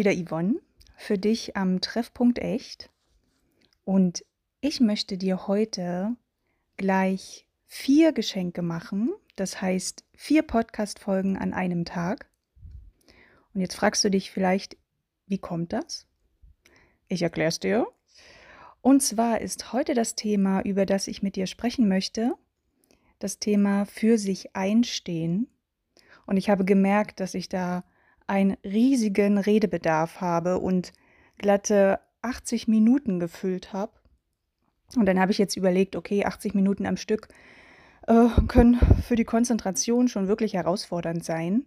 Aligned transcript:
Wieder 0.00 0.14
Yvonne 0.16 0.62
für 0.96 1.18
dich 1.18 1.58
am 1.58 1.82
Treffpunkt 1.82 2.38
Echt. 2.38 2.88
Und 3.84 4.24
ich 4.62 4.80
möchte 4.80 5.18
dir 5.18 5.46
heute 5.46 6.16
gleich 6.78 7.46
vier 7.66 8.14
Geschenke 8.14 8.62
machen. 8.62 9.12
Das 9.36 9.60
heißt, 9.60 10.06
vier 10.14 10.40
Podcast-Folgen 10.40 11.36
an 11.36 11.52
einem 11.52 11.84
Tag. 11.84 12.30
Und 13.52 13.60
jetzt 13.60 13.74
fragst 13.74 14.02
du 14.02 14.10
dich 14.10 14.30
vielleicht, 14.30 14.78
wie 15.26 15.36
kommt 15.36 15.74
das? 15.74 16.06
Ich 17.08 17.20
erkläre 17.20 17.50
es 17.50 17.60
dir. 17.60 17.86
Und 18.80 19.02
zwar 19.02 19.42
ist 19.42 19.74
heute 19.74 19.92
das 19.92 20.14
Thema, 20.14 20.62
über 20.62 20.86
das 20.86 21.08
ich 21.08 21.22
mit 21.22 21.36
dir 21.36 21.46
sprechen 21.46 21.88
möchte, 21.88 22.32
das 23.18 23.38
Thema 23.38 23.84
für 23.84 24.16
sich 24.16 24.56
einstehen. 24.56 25.50
Und 26.24 26.38
ich 26.38 26.48
habe 26.48 26.64
gemerkt, 26.64 27.20
dass 27.20 27.34
ich 27.34 27.50
da 27.50 27.84
einen 28.30 28.56
riesigen 28.64 29.38
Redebedarf 29.38 30.20
habe 30.20 30.58
und 30.58 30.92
glatte 31.36 31.98
80 32.22 32.68
Minuten 32.68 33.18
gefüllt 33.18 33.72
habe. 33.72 33.92
Und 34.94 35.06
dann 35.06 35.18
habe 35.18 35.32
ich 35.32 35.38
jetzt 35.38 35.56
überlegt, 35.56 35.96
okay, 35.96 36.24
80 36.24 36.54
Minuten 36.54 36.86
am 36.86 36.96
Stück 36.96 37.26
äh, 38.06 38.28
können 38.46 38.78
für 39.06 39.16
die 39.16 39.24
Konzentration 39.24 40.06
schon 40.06 40.28
wirklich 40.28 40.54
herausfordernd 40.54 41.24
sein. 41.24 41.66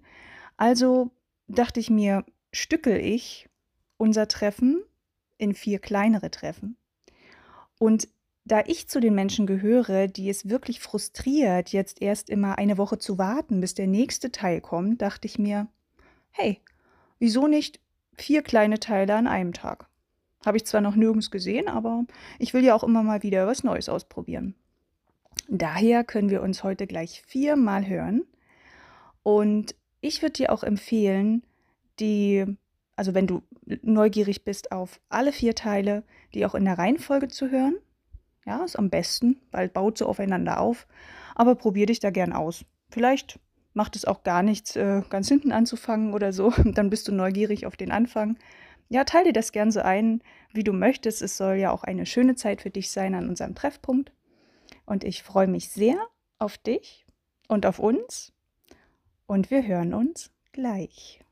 Also 0.55 1.11
dachte 1.49 1.81
ich 1.81 1.89
mir, 1.89 2.23
stückel 2.53 2.95
ich 2.97 3.49
unser 3.97 4.29
Treffen 4.29 4.83
in 5.37 5.53
vier 5.55 5.79
kleinere 5.79 6.31
Treffen. 6.31 6.77
Und 7.77 8.07
da 8.45 8.61
ich 8.65 8.87
zu 8.87 9.01
den 9.01 9.15
Menschen 9.15 9.47
gehöre, 9.47 10.07
die 10.07 10.29
es 10.29 10.47
wirklich 10.47 10.79
frustriert, 10.79 11.73
jetzt 11.73 12.01
erst 12.01 12.29
immer 12.29 12.57
eine 12.57 12.77
Woche 12.77 12.99
zu 12.99 13.17
warten, 13.17 13.59
bis 13.59 13.73
der 13.73 13.87
nächste 13.87 14.31
Teil 14.31 14.61
kommt, 14.61 15.01
dachte 15.01 15.27
ich 15.27 15.37
mir, 15.37 15.67
hey, 16.33 16.59
wieso 17.19 17.47
nicht 17.47 17.79
vier 18.15 18.41
kleine 18.41 18.79
Teile 18.79 19.15
an 19.15 19.27
einem 19.27 19.53
Tag? 19.53 19.87
Habe 20.45 20.57
ich 20.57 20.65
zwar 20.65 20.81
noch 20.81 20.95
nirgends 20.95 21.31
gesehen, 21.31 21.69
aber 21.69 22.03
ich 22.37 22.53
will 22.53 22.65
ja 22.65 22.75
auch 22.75 22.83
immer 22.83 23.01
mal 23.01 23.23
wieder 23.23 23.47
was 23.47 23.63
Neues 23.63 23.87
ausprobieren. 23.87 24.55
Daher 25.47 26.03
können 26.03 26.29
wir 26.29 26.41
uns 26.41 26.63
heute 26.63 26.85
gleich 26.85 27.23
viermal 27.25 27.87
hören. 27.87 28.23
Und 29.23 29.75
ich 30.01 30.21
würde 30.21 30.33
dir 30.33 30.51
auch 30.51 30.63
empfehlen, 30.63 31.43
die, 31.99 32.45
also 32.95 33.13
wenn 33.13 33.27
du 33.27 33.41
neugierig 33.81 34.43
bist 34.43 34.71
auf 34.71 34.99
alle 35.09 35.31
vier 35.31 35.55
Teile, 35.55 36.03
die 36.33 36.45
auch 36.45 36.55
in 36.55 36.65
der 36.65 36.77
Reihenfolge 36.77 37.29
zu 37.29 37.49
hören. 37.49 37.75
Ja, 38.45 38.65
ist 38.65 38.75
am 38.75 38.89
besten, 38.89 39.39
weil 39.51 39.69
baut 39.69 39.97
so 39.97 40.07
aufeinander 40.07 40.59
auf. 40.59 40.87
Aber 41.35 41.55
probier 41.55 41.85
dich 41.85 42.01
da 42.01 42.09
gern 42.09 42.33
aus. 42.33 42.65
Vielleicht 42.89 43.39
macht 43.73 43.95
es 43.95 44.05
auch 44.05 44.23
gar 44.23 44.43
nichts, 44.43 44.75
äh, 44.75 45.01
ganz 45.09 45.27
hinten 45.27 45.51
anzufangen 45.51 46.13
oder 46.13 46.33
so. 46.33 46.51
Dann 46.65 46.89
bist 46.89 47.07
du 47.07 47.11
neugierig 47.11 47.65
auf 47.65 47.75
den 47.75 47.91
Anfang. 47.91 48.37
Ja, 48.89 49.03
teile 49.03 49.25
dir 49.25 49.33
das 49.33 49.51
gern 49.51 49.71
so 49.71 49.81
ein, 49.81 50.21
wie 50.53 50.63
du 50.63 50.73
möchtest. 50.73 51.21
Es 51.21 51.37
soll 51.37 51.55
ja 51.55 51.71
auch 51.71 51.83
eine 51.83 52.05
schöne 52.05 52.35
Zeit 52.35 52.61
für 52.61 52.69
dich 52.69 52.91
sein 52.91 53.15
an 53.15 53.27
unserem 53.27 53.55
Treffpunkt. 53.55 54.11
Und 54.85 55.03
ich 55.03 55.23
freue 55.23 55.47
mich 55.47 55.69
sehr 55.69 55.95
auf 56.37 56.57
dich 56.57 57.05
und 57.47 57.65
auf 57.65 57.79
uns. 57.79 58.33
Und 59.25 59.49
wir 59.49 59.65
hören 59.65 59.93
uns 59.93 60.31
gleich. 60.51 61.22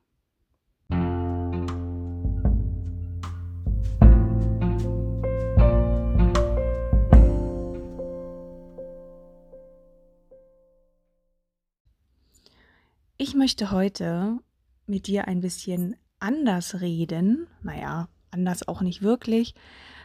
Möchte 13.42 13.72
heute 13.72 14.38
mit 14.86 15.08
dir 15.08 15.28
ein 15.28 15.42
bisschen 15.42 15.96
anders 16.20 16.80
reden. 16.80 17.48
Naja, 17.64 18.08
anders 18.30 18.68
auch 18.68 18.82
nicht 18.82 19.02
wirklich. 19.02 19.56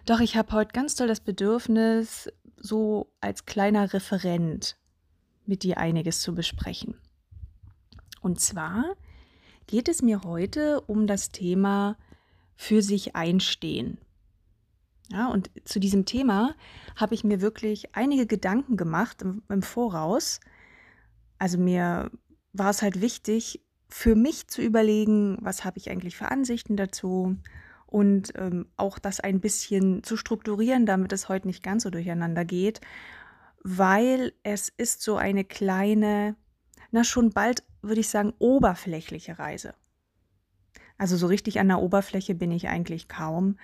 Doch 0.06 0.20
ich 0.20 0.38
habe 0.38 0.52
heute 0.52 0.72
ganz 0.72 0.94
toll 0.94 1.06
das 1.06 1.20
Bedürfnis, 1.20 2.32
so 2.56 3.12
als 3.20 3.44
kleiner 3.44 3.92
Referent 3.92 4.78
mit 5.44 5.64
dir 5.64 5.76
einiges 5.76 6.22
zu 6.22 6.34
besprechen. 6.34 6.94
Und 8.22 8.40
zwar 8.40 8.96
geht 9.66 9.90
es 9.90 10.00
mir 10.00 10.22
heute 10.22 10.80
um 10.86 11.06
das 11.06 11.30
Thema 11.30 11.98
für 12.54 12.80
sich 12.80 13.16
einstehen. 13.16 13.98
Ja, 15.10 15.28
und 15.28 15.50
zu 15.66 15.78
diesem 15.78 16.06
Thema 16.06 16.54
habe 16.96 17.14
ich 17.14 17.22
mir 17.22 17.42
wirklich 17.42 17.94
einige 17.94 18.26
Gedanken 18.26 18.78
gemacht 18.78 19.20
im, 19.20 19.42
im 19.50 19.60
Voraus. 19.60 20.40
Also 21.38 21.58
mir 21.58 22.10
war 22.58 22.70
es 22.70 22.82
halt 22.82 23.00
wichtig, 23.00 23.62
für 23.88 24.14
mich 24.14 24.48
zu 24.48 24.62
überlegen, 24.62 25.38
was 25.40 25.64
habe 25.64 25.78
ich 25.78 25.90
eigentlich 25.90 26.16
für 26.16 26.30
Ansichten 26.30 26.76
dazu 26.76 27.36
und 27.86 28.32
ähm, 28.36 28.66
auch 28.76 28.98
das 28.98 29.20
ein 29.20 29.40
bisschen 29.40 30.02
zu 30.02 30.16
strukturieren, 30.16 30.86
damit 30.86 31.12
es 31.12 31.28
heute 31.28 31.46
nicht 31.46 31.62
ganz 31.62 31.84
so 31.84 31.90
durcheinander 31.90 32.44
geht, 32.44 32.80
weil 33.62 34.32
es 34.42 34.68
ist 34.68 35.02
so 35.02 35.16
eine 35.16 35.44
kleine, 35.44 36.36
na 36.90 37.04
schon 37.04 37.30
bald 37.30 37.62
würde 37.82 38.00
ich 38.00 38.08
sagen, 38.08 38.32
oberflächliche 38.38 39.38
Reise. 39.38 39.74
Also 40.98 41.16
so 41.16 41.26
richtig 41.26 41.60
an 41.60 41.68
der 41.68 41.80
Oberfläche 41.80 42.34
bin 42.34 42.50
ich 42.50 42.68
eigentlich 42.68 43.08
kaum 43.08 43.58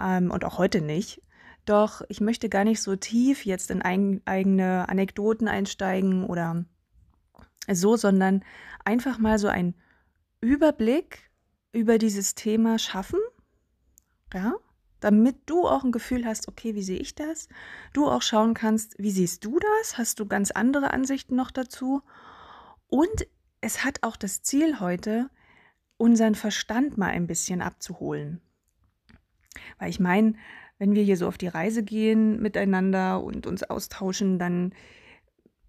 ähm, 0.00 0.30
und 0.30 0.44
auch 0.44 0.58
heute 0.58 0.80
nicht. 0.80 1.22
Doch 1.66 2.02
ich 2.08 2.20
möchte 2.20 2.48
gar 2.48 2.64
nicht 2.64 2.80
so 2.80 2.96
tief 2.96 3.44
jetzt 3.44 3.70
in 3.70 3.82
ein, 3.82 4.22
eigene 4.24 4.88
Anekdoten 4.88 5.48
einsteigen 5.48 6.24
oder 6.24 6.64
so, 7.68 7.96
sondern 7.96 8.44
einfach 8.84 9.18
mal 9.18 9.38
so 9.38 9.48
einen 9.48 9.74
Überblick 10.40 11.30
über 11.72 11.98
dieses 11.98 12.34
Thema 12.34 12.78
schaffen, 12.78 13.20
ja, 14.34 14.54
damit 15.00 15.36
du 15.46 15.66
auch 15.66 15.84
ein 15.84 15.92
Gefühl 15.92 16.26
hast, 16.26 16.48
okay, 16.48 16.74
wie 16.74 16.82
sehe 16.82 16.98
ich 16.98 17.14
das? 17.14 17.48
Du 17.92 18.06
auch 18.06 18.22
schauen 18.22 18.54
kannst, 18.54 18.98
wie 18.98 19.10
siehst 19.10 19.44
du 19.44 19.58
das? 19.58 19.98
Hast 19.98 20.20
du 20.20 20.26
ganz 20.26 20.50
andere 20.50 20.92
Ansichten 20.92 21.36
noch 21.36 21.50
dazu? 21.50 22.02
Und 22.86 23.26
es 23.60 23.84
hat 23.84 24.02
auch 24.02 24.16
das 24.16 24.42
Ziel 24.42 24.80
heute, 24.80 25.30
unseren 25.96 26.34
Verstand 26.34 26.98
mal 26.98 27.10
ein 27.10 27.26
bisschen 27.26 27.62
abzuholen. 27.62 28.40
Weil 29.78 29.90
ich 29.90 30.00
meine, 30.00 30.34
wenn 30.78 30.94
wir 30.94 31.02
hier 31.02 31.16
so 31.16 31.28
auf 31.28 31.38
die 31.38 31.48
Reise 31.48 31.82
gehen 31.82 32.40
miteinander 32.40 33.22
und 33.22 33.46
uns 33.46 33.62
austauschen, 33.62 34.38
dann 34.38 34.74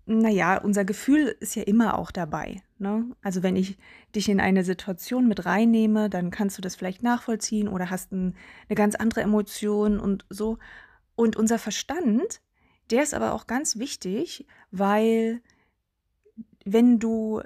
naja, 0.06 0.58
unser 0.58 0.86
Gefühl 0.86 1.36
ist 1.40 1.56
ja 1.56 1.64
immer 1.64 1.98
auch 1.98 2.12
dabei. 2.12 2.62
Ne? 2.80 3.06
Also 3.22 3.44
wenn 3.44 3.56
ich 3.56 3.78
dich 4.16 4.30
in 4.30 4.40
eine 4.40 4.64
Situation 4.64 5.28
mit 5.28 5.46
reinnehme, 5.46 6.10
dann 6.10 6.32
kannst 6.32 6.58
du 6.58 6.62
das 6.62 6.76
vielleicht 6.76 7.04
nachvollziehen 7.04 7.68
oder 7.68 7.90
hast 7.90 8.12
ein, 8.12 8.36
eine 8.68 8.76
ganz 8.76 8.96
andere 8.96 9.22
Emotion 9.22 10.00
und 10.00 10.26
so. 10.30 10.58
Und 11.16 11.36
unser 11.36 11.60
Verstand, 11.60 12.42
der 12.90 13.04
ist 13.04 13.14
aber 13.14 13.34
auch 13.34 13.48
ganz 13.48 13.78
wichtig, 13.78 14.48
weil 14.72 15.42
wenn 16.66 17.00
du, 17.00 17.42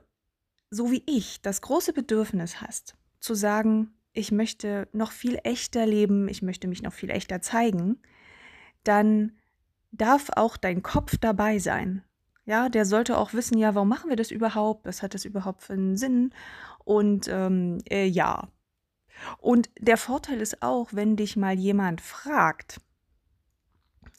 so 0.69 0.91
wie 0.91 1.03
ich, 1.05 1.41
das 1.41 1.61
große 1.61 1.93
Bedürfnis 1.93 2.61
hast, 2.61 2.95
zu 3.19 3.33
sagen, 3.33 3.93
ich 4.13 4.31
möchte 4.31 4.87
noch 4.93 5.11
viel 5.11 5.39
echter 5.43 5.85
leben, 5.85 6.29
ich 6.29 6.41
möchte 6.41 6.67
mich 6.67 6.81
noch 6.81 6.93
viel 6.93 7.09
echter 7.09 7.41
zeigen, 7.41 7.99
dann 8.83 9.33
darf 9.91 10.29
auch 10.35 10.57
dein 10.57 10.83
Kopf 10.83 11.17
dabei 11.19 11.59
sein. 11.59 12.03
Ja, 12.45 12.69
der 12.69 12.85
sollte 12.85 13.17
auch 13.17 13.33
wissen, 13.33 13.57
ja, 13.57 13.73
warum 13.73 13.89
machen 13.89 14.09
wir 14.09 14.15
das 14.15 14.31
überhaupt? 14.31 14.85
Was 14.85 15.01
hat 15.01 15.13
das 15.13 15.25
überhaupt 15.25 15.63
für 15.63 15.73
einen 15.73 15.97
Sinn? 15.97 16.31
Und 16.83 17.27
ähm, 17.27 17.79
äh, 17.89 18.05
ja. 18.05 18.47
Und 19.39 19.69
der 19.79 19.97
Vorteil 19.97 20.41
ist 20.41 20.61
auch, 20.61 20.89
wenn 20.93 21.15
dich 21.15 21.35
mal 21.35 21.57
jemand 21.57 22.01
fragt, 22.01 22.79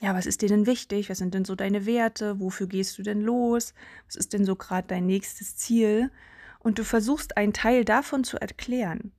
ja, 0.01 0.15
was 0.15 0.27
ist 0.27 0.43
dir 0.43 0.49
denn 0.49 0.67
wichtig? 0.67 1.09
Was 1.09 1.19
sind 1.19 1.35
denn 1.35 1.45
so 1.45 1.55
deine 1.55 1.87
Werte? 1.87 2.41
Wofür 2.41 2.67
gehst 2.67 2.99
du 2.99 3.03
denn 3.03 3.21
los? 3.21 3.73
Was 4.07 4.17
ist 4.17 4.33
denn 4.33 4.45
so 4.45 4.57
gerade 4.57 4.89
dein 4.89 5.07
nächstes 5.07 5.57
Ziel? 5.57 6.11
Und 6.59 6.79
du 6.79 6.85
versuchst 6.85 7.37
einen 7.37 7.53
Teil 7.53 7.85
davon 7.85 8.25
zu 8.25 8.39
erklären, 8.39 9.13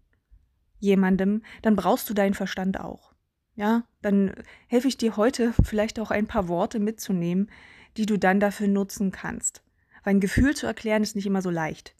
jemandem, 0.79 1.43
dann 1.61 1.75
brauchst 1.75 2.09
du 2.09 2.13
deinen 2.13 2.33
Verstand 2.33 2.79
auch. 2.79 3.13
Ja, 3.55 3.85
dann 4.01 4.35
helfe 4.67 4.87
ich 4.87 4.97
dir 4.97 5.17
heute 5.17 5.53
vielleicht 5.63 5.99
auch 5.99 6.11
ein 6.11 6.27
paar 6.27 6.47
Worte 6.47 6.79
mitzunehmen, 6.79 7.49
die 7.97 8.05
du 8.05 8.17
dann 8.17 8.39
dafür 8.39 8.67
nutzen 8.67 9.11
kannst. 9.11 9.63
Weil 10.03 10.15
ein 10.15 10.19
Gefühl 10.19 10.55
zu 10.55 10.67
erklären 10.67 11.03
ist 11.03 11.15
nicht 11.15 11.25
immer 11.25 11.41
so 11.41 11.49
leicht. 11.49 11.95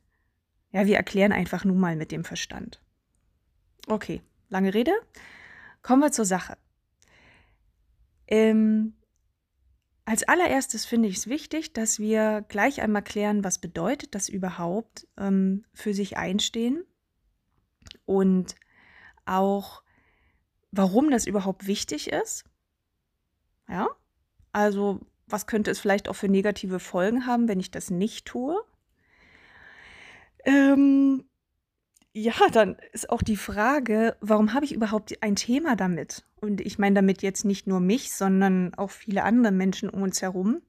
Ja, 0.72 0.86
wir 0.86 0.98
erklären 0.98 1.32
einfach 1.32 1.66
nun 1.66 1.80
mal 1.80 1.96
mit 1.96 2.12
dem 2.12 2.24
Verstand. 2.24 2.82
Okay, 3.88 4.22
lange 4.50 4.74
Rede. 4.74 4.92
Kommen 5.82 6.02
wir 6.02 6.12
zur 6.12 6.26
Sache. 6.26 6.58
Ähm, 8.28 8.94
als 10.06 10.24
allererstes 10.24 10.86
finde 10.86 11.10
ich 11.10 11.18
es 11.18 11.28
wichtig, 11.28 11.74
dass 11.74 12.00
wir 12.00 12.46
gleich 12.48 12.82
einmal 12.82 13.04
klären, 13.04 13.44
was 13.44 13.60
bedeutet 13.60 14.16
das 14.16 14.30
überhaupt 14.30 15.08
ähm, 15.18 15.66
für 15.74 15.94
sich 15.94 16.18
einstehen 16.18 16.84
und 18.06 18.56
auch, 19.26 19.84
warum 20.72 21.10
das 21.10 21.28
überhaupt 21.28 21.68
wichtig 21.68 22.12
ist. 22.12 22.46
Ja, 23.68 23.90
also 24.54 25.02
was 25.28 25.48
könnte 25.48 25.72
es 25.72 25.80
vielleicht 25.80 26.10
auch 26.10 26.16
für 26.16 26.30
negative 26.30 26.80
Folgen 26.80 27.26
haben, 27.26 27.48
wenn 27.48 27.60
ich 27.60 27.72
das 27.72 27.90
nicht 27.90 28.26
tue? 28.26 28.58
Ähm, 30.46 31.26
ja, 32.14 32.34
dann 32.52 32.78
ist 32.94 33.10
auch 33.10 33.22
die 33.22 33.36
Frage, 33.36 34.16
warum 34.22 34.54
habe 34.54 34.66
ich 34.66 34.74
überhaupt 34.74 35.22
ein 35.22 35.36
Thema 35.36 35.76
damit? 35.76 36.24
Und 36.40 36.62
ich 36.62 36.80
meine 36.80 36.96
damit 36.96 37.22
jetzt 37.22 37.46
nicht 37.46 37.68
nur 37.68 37.80
mich, 37.80 38.12
sondern 38.14 38.74
auch 38.76 38.92
viele 38.92 39.24
andere 39.24 39.52
Menschen 39.52 39.90
um 39.90 40.02
uns 40.02 40.22
herum. 40.22 40.62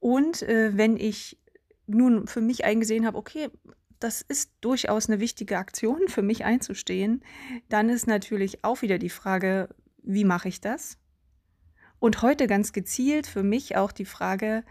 Und 0.00 0.42
äh, 0.42 0.76
wenn 0.76 0.96
ich 0.96 1.38
nun 1.86 2.26
für 2.26 2.40
mich 2.40 2.64
eingesehen 2.64 3.06
habe, 3.06 3.18
okay, 3.18 3.50
das 3.98 4.22
ist 4.22 4.52
durchaus 4.60 5.08
eine 5.08 5.20
wichtige 5.20 5.58
Aktion, 5.58 6.08
für 6.08 6.22
mich 6.22 6.44
einzustehen, 6.44 7.22
dann 7.68 7.88
ist 7.88 8.06
natürlich 8.06 8.64
auch 8.64 8.82
wieder 8.82 8.98
die 8.98 9.10
Frage, 9.10 9.68
wie 10.02 10.24
mache 10.24 10.48
ich 10.48 10.60
das? 10.60 10.98
Und 12.04 12.20
heute 12.20 12.46
ganz 12.48 12.74
gezielt 12.74 13.26
für 13.26 13.42
mich 13.42 13.76
auch 13.76 13.90
die 13.90 14.04
Frage, 14.04 14.62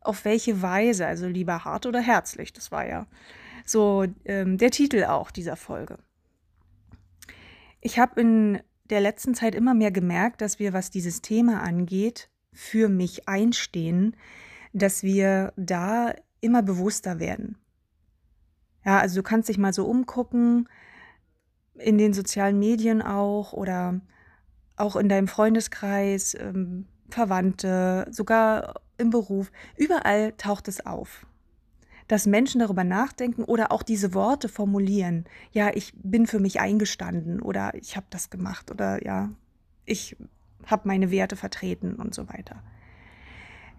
auf 0.00 0.24
welche 0.24 0.62
Weise, 0.62 1.04
also 1.08 1.26
lieber 1.26 1.64
hart 1.64 1.86
oder 1.86 2.00
herzlich, 2.00 2.52
das 2.52 2.70
war 2.70 2.86
ja 2.86 3.08
so 3.66 4.06
ähm, 4.24 4.58
der 4.58 4.70
Titel 4.70 5.02
auch 5.02 5.32
dieser 5.32 5.56
Folge. 5.56 5.98
Ich 7.80 7.98
habe 7.98 8.20
in 8.20 8.62
der 8.84 9.00
letzten 9.00 9.34
Zeit 9.34 9.56
immer 9.56 9.74
mehr 9.74 9.90
gemerkt, 9.90 10.40
dass 10.40 10.60
wir, 10.60 10.72
was 10.72 10.90
dieses 10.90 11.20
Thema 11.20 11.64
angeht, 11.64 12.30
für 12.52 12.88
mich 12.88 13.28
einstehen, 13.28 14.16
dass 14.72 15.02
wir 15.02 15.52
da 15.56 16.14
immer 16.40 16.62
bewusster 16.62 17.18
werden. 17.18 17.58
Ja, 18.84 19.00
also 19.00 19.16
du 19.16 19.24
kannst 19.24 19.48
dich 19.48 19.58
mal 19.58 19.72
so 19.72 19.84
umgucken, 19.84 20.68
in 21.74 21.98
den 21.98 22.12
sozialen 22.12 22.60
Medien 22.60 23.02
auch 23.02 23.52
oder 23.52 24.00
auch 24.82 24.96
in 24.96 25.08
deinem 25.08 25.28
Freundeskreis, 25.28 26.34
ähm, 26.34 26.86
Verwandte, 27.08 28.06
sogar 28.10 28.80
im 28.98 29.10
Beruf. 29.10 29.50
Überall 29.76 30.32
taucht 30.32 30.68
es 30.68 30.84
auf 30.84 31.26
dass 32.08 32.26
Menschen 32.26 32.58
darüber 32.58 32.84
nachdenken 32.84 33.42
oder 33.42 33.72
auch 33.72 33.82
diese 33.82 34.12
Worte 34.12 34.50
formulieren. 34.50 35.24
Ja, 35.52 35.70
ich 35.72 35.94
bin 35.96 36.26
für 36.26 36.40
mich 36.40 36.60
eingestanden 36.60 37.40
oder 37.40 37.74
ich 37.74 37.96
habe 37.96 38.04
das 38.10 38.28
gemacht 38.28 38.70
oder 38.70 39.02
ja, 39.02 39.30
ich 39.86 40.16
habe 40.66 40.88
meine 40.88 41.10
Werte 41.10 41.36
vertreten 41.36 41.94
und 41.94 42.14
so 42.14 42.28
weiter. 42.28 42.62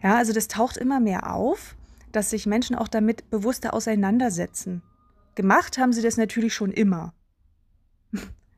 Ja, 0.01 0.15
also 0.17 0.33
das 0.33 0.47
taucht 0.47 0.77
immer 0.77 0.99
mehr 0.99 1.31
auf, 1.31 1.75
dass 2.11 2.31
sich 2.31 2.47
Menschen 2.47 2.75
auch 2.75 2.87
damit 2.87 3.29
bewusster 3.29 3.73
auseinandersetzen. 3.73 4.81
Gemacht 5.35 5.77
haben 5.77 5.93
sie 5.93 6.01
das 6.01 6.17
natürlich 6.17 6.55
schon 6.55 6.71
immer. 6.71 7.13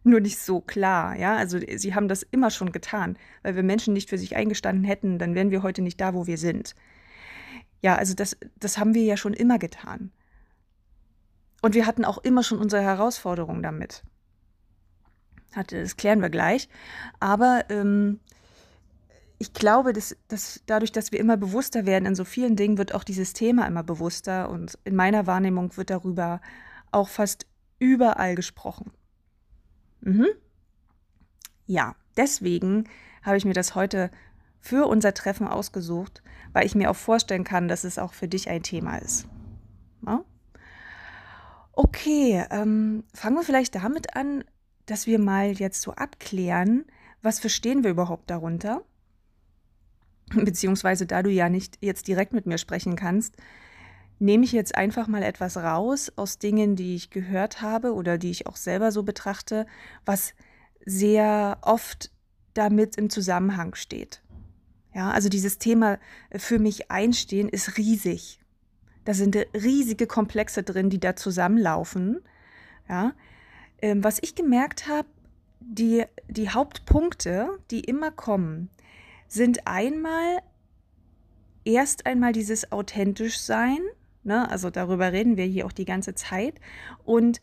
Nur 0.07 0.19
nicht 0.19 0.37
so 0.37 0.61
klar, 0.61 1.17
ja. 1.17 1.35
Also 1.35 1.57
sie 1.77 1.95
haben 1.95 2.07
das 2.07 2.21
immer 2.21 2.51
schon 2.51 2.71
getan. 2.71 3.17
Weil 3.41 3.55
wenn 3.55 3.65
Menschen 3.65 3.91
nicht 3.91 4.07
für 4.07 4.19
sich 4.19 4.35
eingestanden 4.35 4.83
hätten, 4.83 5.17
dann 5.17 5.33
wären 5.33 5.49
wir 5.49 5.63
heute 5.63 5.81
nicht 5.81 5.99
da, 5.99 6.13
wo 6.13 6.27
wir 6.27 6.37
sind. 6.37 6.75
Ja, 7.81 7.95
also 7.95 8.13
das, 8.13 8.37
das 8.59 8.77
haben 8.77 8.93
wir 8.93 9.03
ja 9.03 9.17
schon 9.17 9.33
immer 9.33 9.57
getan. 9.57 10.11
Und 11.63 11.73
wir 11.73 11.87
hatten 11.87 12.05
auch 12.05 12.19
immer 12.19 12.43
schon 12.43 12.59
unsere 12.59 12.83
Herausforderungen 12.83 13.63
damit. 13.63 14.03
Das 15.69 15.97
klären 15.97 16.21
wir 16.21 16.29
gleich. 16.29 16.69
Aber 17.19 17.65
ähm, 17.69 18.19
ich 19.39 19.53
glaube, 19.53 19.91
dass, 19.91 20.15
dass 20.27 20.61
dadurch, 20.67 20.91
dass 20.91 21.11
wir 21.13 21.19
immer 21.19 21.35
bewusster 21.35 21.87
werden 21.87 22.05
in 22.05 22.13
so 22.13 22.25
vielen 22.25 22.55
Dingen, 22.55 22.77
wird 22.77 22.93
auch 22.93 23.03
dieses 23.03 23.33
Thema 23.33 23.65
immer 23.65 23.81
bewusster. 23.81 24.49
Und 24.49 24.77
in 24.83 24.95
meiner 24.95 25.25
Wahrnehmung 25.25 25.75
wird 25.77 25.89
darüber 25.89 26.41
auch 26.91 27.09
fast 27.09 27.47
überall 27.79 28.35
gesprochen. 28.35 28.91
Mhm. 30.05 30.27
Ja, 31.65 31.95
deswegen 32.15 32.85
habe 33.23 33.37
ich 33.37 33.45
mir 33.45 33.53
das 33.53 33.75
heute 33.75 34.11
für 34.61 34.87
unser 34.87 35.13
Treffen 35.13 35.47
ausgesucht, 35.47 36.23
weil 36.53 36.65
ich 36.65 36.75
mir 36.75 36.89
auch 36.89 36.95
vorstellen 36.95 37.43
kann, 37.43 37.67
dass 37.67 37.83
es 37.83 37.99
auch 37.99 38.13
für 38.13 38.27
dich 38.27 38.49
ein 38.49 38.63
Thema 38.63 38.97
ist. 38.97 39.27
Ja? 40.05 40.23
Okay, 41.73 42.45
ähm, 42.51 43.03
fangen 43.13 43.35
wir 43.35 43.43
vielleicht 43.43 43.75
damit 43.75 44.15
an, 44.15 44.43
dass 44.85 45.07
wir 45.07 45.19
mal 45.19 45.51
jetzt 45.51 45.81
so 45.81 45.91
abklären, 45.91 46.85
was 47.21 47.39
verstehen 47.39 47.83
wir 47.83 47.91
überhaupt 47.91 48.29
darunter? 48.29 48.83
Beziehungsweise, 50.33 51.05
da 51.07 51.23
du 51.23 51.31
ja 51.31 51.49
nicht 51.49 51.79
jetzt 51.81 52.07
direkt 52.07 52.33
mit 52.33 52.45
mir 52.45 52.59
sprechen 52.59 52.95
kannst, 52.95 53.35
nehme 54.19 54.45
ich 54.45 54.51
jetzt 54.51 54.75
einfach 54.75 55.07
mal 55.07 55.23
etwas 55.23 55.57
raus 55.57 56.11
aus 56.15 56.37
Dingen, 56.39 56.75
die 56.75 56.95
ich 56.95 57.09
gehört 57.09 57.61
habe 57.61 57.93
oder 57.93 58.17
die 58.17 58.31
ich 58.31 58.47
auch 58.47 58.55
selber 58.55 58.91
so 58.91 59.03
betrachte, 59.03 59.65
was 60.05 60.33
sehr 60.85 61.57
oft 61.61 62.11
damit 62.53 62.97
im 62.97 63.09
Zusammenhang 63.09 63.75
steht. 63.75 64.21
Ja, 64.93 65.11
also 65.11 65.27
dieses 65.27 65.57
Thema 65.57 65.99
äh, 66.29 66.39
für 66.39 66.59
mich 66.59 66.89
einstehen 66.89 67.49
ist 67.49 67.77
riesig. 67.77 68.39
Da 69.03 69.13
sind 69.13 69.35
riesige 69.53 70.07
Komplexe 70.07 70.63
drin, 70.63 70.89
die 70.89 70.99
da 70.99 71.15
zusammenlaufen. 71.15 72.21
Ja, 72.87 73.13
ähm, 73.81 74.03
was 74.03 74.19
ich 74.21 74.35
gemerkt 74.35 74.87
habe, 74.87 75.07
die, 75.59 76.05
die 76.29 76.49
Hauptpunkte, 76.49 77.49
die 77.71 77.81
immer 77.81 78.11
kommen, 78.11 78.69
sind 79.27 79.67
einmal 79.67 80.39
erst 81.65 82.05
einmal 82.05 82.31
dieses 82.31 82.71
authentisch 82.71 83.39
sein, 83.39 83.79
ne? 84.25 84.49
also 84.49 84.69
darüber 84.69 85.11
reden 85.11 85.37
wir 85.37 85.45
hier 85.45 85.65
auch 85.65 85.71
die 85.71 85.85
ganze 85.85 86.15
Zeit, 86.15 86.59
und 87.03 87.41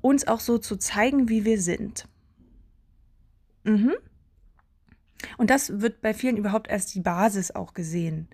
uns 0.00 0.26
auch 0.26 0.40
so 0.40 0.58
zu 0.58 0.76
zeigen, 0.76 1.28
wie 1.28 1.44
wir 1.44 1.60
sind. 1.60 2.08
Mhm. 3.64 3.94
Und 5.38 5.50
das 5.50 5.80
wird 5.80 6.02
bei 6.02 6.12
vielen 6.12 6.36
überhaupt 6.36 6.68
erst 6.68 6.94
die 6.94 7.00
Basis 7.00 7.50
auch 7.50 7.72
gesehen. 7.72 8.28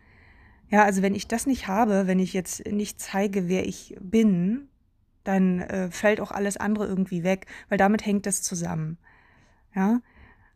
Ja, 0.68 0.84
also 0.84 1.02
wenn 1.02 1.14
ich 1.14 1.28
das 1.28 1.46
nicht 1.46 1.68
habe, 1.68 2.06
wenn 2.06 2.18
ich 2.18 2.32
jetzt 2.32 2.66
nicht 2.66 3.00
zeige, 3.00 3.48
wer 3.48 3.66
ich 3.66 3.96
bin, 4.00 4.68
dann 5.24 5.60
äh, 5.60 5.90
fällt 5.90 6.20
auch 6.20 6.30
alles 6.30 6.56
andere 6.56 6.86
irgendwie 6.86 7.22
weg, 7.22 7.46
weil 7.68 7.78
damit 7.78 8.06
hängt 8.06 8.26
das 8.26 8.42
zusammen. 8.42 8.98
Ja, 9.74 10.00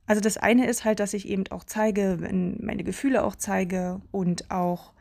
also 0.07 0.21
das 0.21 0.37
eine 0.37 0.67
ist 0.67 0.85
halt, 0.85 1.01
dass 1.01 1.15
ich 1.15 1.29
eben 1.29 1.47
auch 1.49 1.65
zeige, 1.65 2.19
meine 2.61 2.85
Gefühle 2.85 3.25
auch 3.25 3.37
zeige 3.37 4.01
und 4.11 4.51
auch 4.51 4.94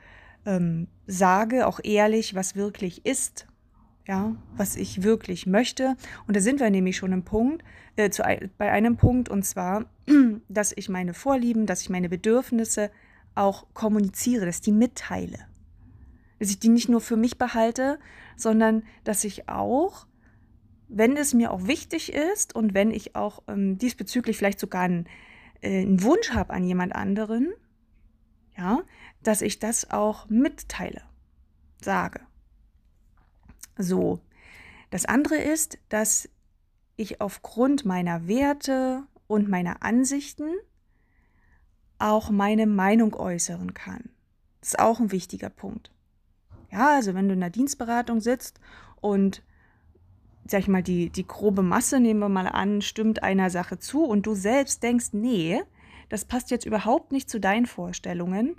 ähm, 0.45 0.87
sage, 1.07 1.67
auch 1.67 1.79
ehrlich, 1.83 2.35
was 2.35 2.55
wirklich 2.55 3.05
ist, 3.05 3.47
ja, 4.07 4.35
was 4.55 4.75
ich 4.75 5.03
wirklich 5.03 5.47
möchte. 5.47 5.95
Und 6.27 6.35
da 6.35 6.41
sind 6.41 6.59
wir 6.59 6.69
nämlich 6.69 6.97
schon 6.97 7.13
im 7.13 7.23
Punkt, 7.23 7.63
äh, 7.95 8.09
zu, 8.09 8.23
bei 8.57 8.71
einem 8.71 8.97
Punkt, 8.97 9.29
und 9.29 9.43
zwar, 9.43 9.85
dass 10.49 10.73
ich 10.75 10.89
meine 10.89 11.13
Vorlieben, 11.13 11.65
dass 11.65 11.81
ich 11.81 11.89
meine 11.89 12.09
Bedürfnisse 12.09 12.91
auch 13.35 13.65
kommuniziere, 13.73 14.45
dass 14.45 14.57
ich 14.57 14.61
die 14.61 14.71
mitteile. 14.71 15.39
Dass 16.39 16.49
ich 16.49 16.59
die 16.59 16.69
nicht 16.69 16.89
nur 16.89 17.01
für 17.01 17.17
mich 17.17 17.37
behalte, 17.37 17.99
sondern 18.35 18.83
dass 19.03 19.23
ich 19.23 19.49
auch, 19.49 20.07
wenn 20.89 21.17
es 21.17 21.33
mir 21.33 21.51
auch 21.51 21.67
wichtig 21.67 22.13
ist 22.13 22.55
und 22.55 22.73
wenn 22.73 22.91
ich 22.91 23.15
auch 23.15 23.43
ähm, 23.47 23.77
diesbezüglich 23.77 24.37
vielleicht 24.37 24.59
sogar 24.59 24.83
einen, 24.83 25.07
äh, 25.61 25.81
einen 25.81 26.03
Wunsch 26.03 26.31
habe 26.31 26.53
an 26.53 26.63
jemand 26.63 26.93
anderen, 26.95 27.53
ja, 28.57 28.81
dass 29.21 29.41
ich 29.41 29.59
das 29.59 29.91
auch 29.91 30.29
mitteile, 30.29 31.01
sage. 31.81 32.21
So. 33.77 34.19
Das 34.89 35.05
andere 35.05 35.37
ist, 35.37 35.79
dass 35.89 36.29
ich 36.95 37.19
aufgrund 37.19 37.85
meiner 37.85 38.27
Werte 38.27 39.03
und 39.27 39.49
meiner 39.49 39.81
Ansichten 39.81 40.51
auch 41.97 42.29
meine 42.29 42.67
Meinung 42.67 43.15
äußern 43.15 43.73
kann. 43.73 44.09
Das 44.59 44.69
ist 44.69 44.79
auch 44.79 44.99
ein 44.99 45.11
wichtiger 45.11 45.49
Punkt. 45.49 45.91
Ja, 46.71 46.95
also 46.95 47.13
wenn 47.13 47.27
du 47.27 47.33
in 47.33 47.39
der 47.39 47.49
Dienstberatung 47.49 48.19
sitzt 48.19 48.59
und 49.01 49.43
sag 50.45 50.59
ich 50.59 50.67
mal, 50.67 50.83
die, 50.83 51.09
die 51.09 51.25
grobe 51.25 51.63
Masse, 51.63 51.99
nehmen 51.99 52.19
wir 52.19 52.29
mal 52.29 52.47
an, 52.47 52.81
stimmt 52.81 53.23
einer 53.23 53.49
Sache 53.49 53.79
zu 53.79 54.03
und 54.03 54.25
du 54.25 54.35
selbst 54.35 54.83
denkst, 54.83 55.09
nee, 55.13 55.61
das 56.09 56.25
passt 56.25 56.51
jetzt 56.51 56.65
überhaupt 56.65 57.11
nicht 57.11 57.29
zu 57.29 57.39
deinen 57.39 57.65
Vorstellungen, 57.65 58.55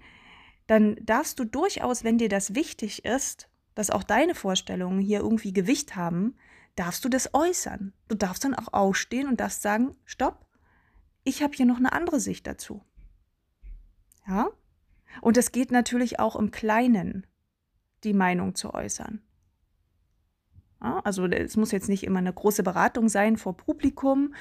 dann 0.66 0.96
darfst 1.02 1.38
du 1.38 1.44
durchaus, 1.44 2.04
wenn 2.04 2.18
dir 2.18 2.28
das 2.28 2.54
wichtig 2.54 3.04
ist, 3.04 3.48
dass 3.74 3.90
auch 3.90 4.02
deine 4.02 4.34
Vorstellungen 4.34 5.00
hier 5.00 5.20
irgendwie 5.20 5.52
Gewicht 5.52 5.96
haben, 5.96 6.36
darfst 6.76 7.04
du 7.04 7.08
das 7.08 7.34
äußern. 7.34 7.92
Du 8.08 8.16
darfst 8.16 8.44
dann 8.44 8.54
auch 8.54 8.72
aufstehen 8.72 9.28
und 9.28 9.40
darfst 9.40 9.62
sagen, 9.62 9.96
stopp, 10.04 10.46
ich 11.24 11.42
habe 11.42 11.54
hier 11.54 11.66
noch 11.66 11.78
eine 11.78 11.92
andere 11.92 12.20
Sicht 12.20 12.46
dazu. 12.46 12.82
Ja? 14.26 14.48
Und 15.20 15.36
es 15.36 15.52
geht 15.52 15.70
natürlich 15.70 16.18
auch 16.18 16.36
im 16.36 16.50
Kleinen, 16.50 17.26
die 18.04 18.12
Meinung 18.12 18.54
zu 18.54 18.74
äußern. 18.74 19.22
Ja, 20.82 21.00
also 21.00 21.26
es 21.26 21.56
muss 21.56 21.72
jetzt 21.72 21.88
nicht 21.88 22.04
immer 22.04 22.18
eine 22.18 22.32
große 22.32 22.62
Beratung 22.62 23.08
sein 23.08 23.36
vor 23.36 23.56
Publikum, 23.56 24.34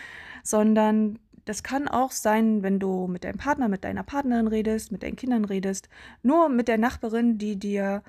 sondern 0.43 1.19
das 1.45 1.63
kann 1.63 1.87
auch 1.87 2.11
sein, 2.11 2.63
wenn 2.63 2.79
du 2.79 3.07
mit 3.07 3.23
deinem 3.23 3.37
Partner, 3.37 3.67
mit 3.67 3.83
deiner 3.83 4.03
Partnerin 4.03 4.47
redest, 4.47 4.91
mit 4.91 5.03
deinen 5.03 5.15
Kindern 5.15 5.45
redest, 5.45 5.89
nur 6.21 6.49
mit 6.49 6.67
der 6.67 6.77
Nachbarin, 6.77 7.37
die 7.37 7.57
dir 7.57 8.03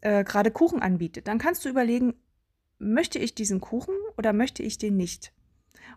äh, 0.00 0.24
gerade 0.24 0.50
Kuchen 0.50 0.80
anbietet, 0.80 1.28
dann 1.28 1.38
kannst 1.38 1.64
du 1.64 1.68
überlegen, 1.68 2.14
möchte 2.78 3.18
ich 3.18 3.34
diesen 3.34 3.60
Kuchen 3.60 3.94
oder 4.16 4.32
möchte 4.32 4.62
ich 4.62 4.78
den 4.78 4.96
nicht? 4.96 5.32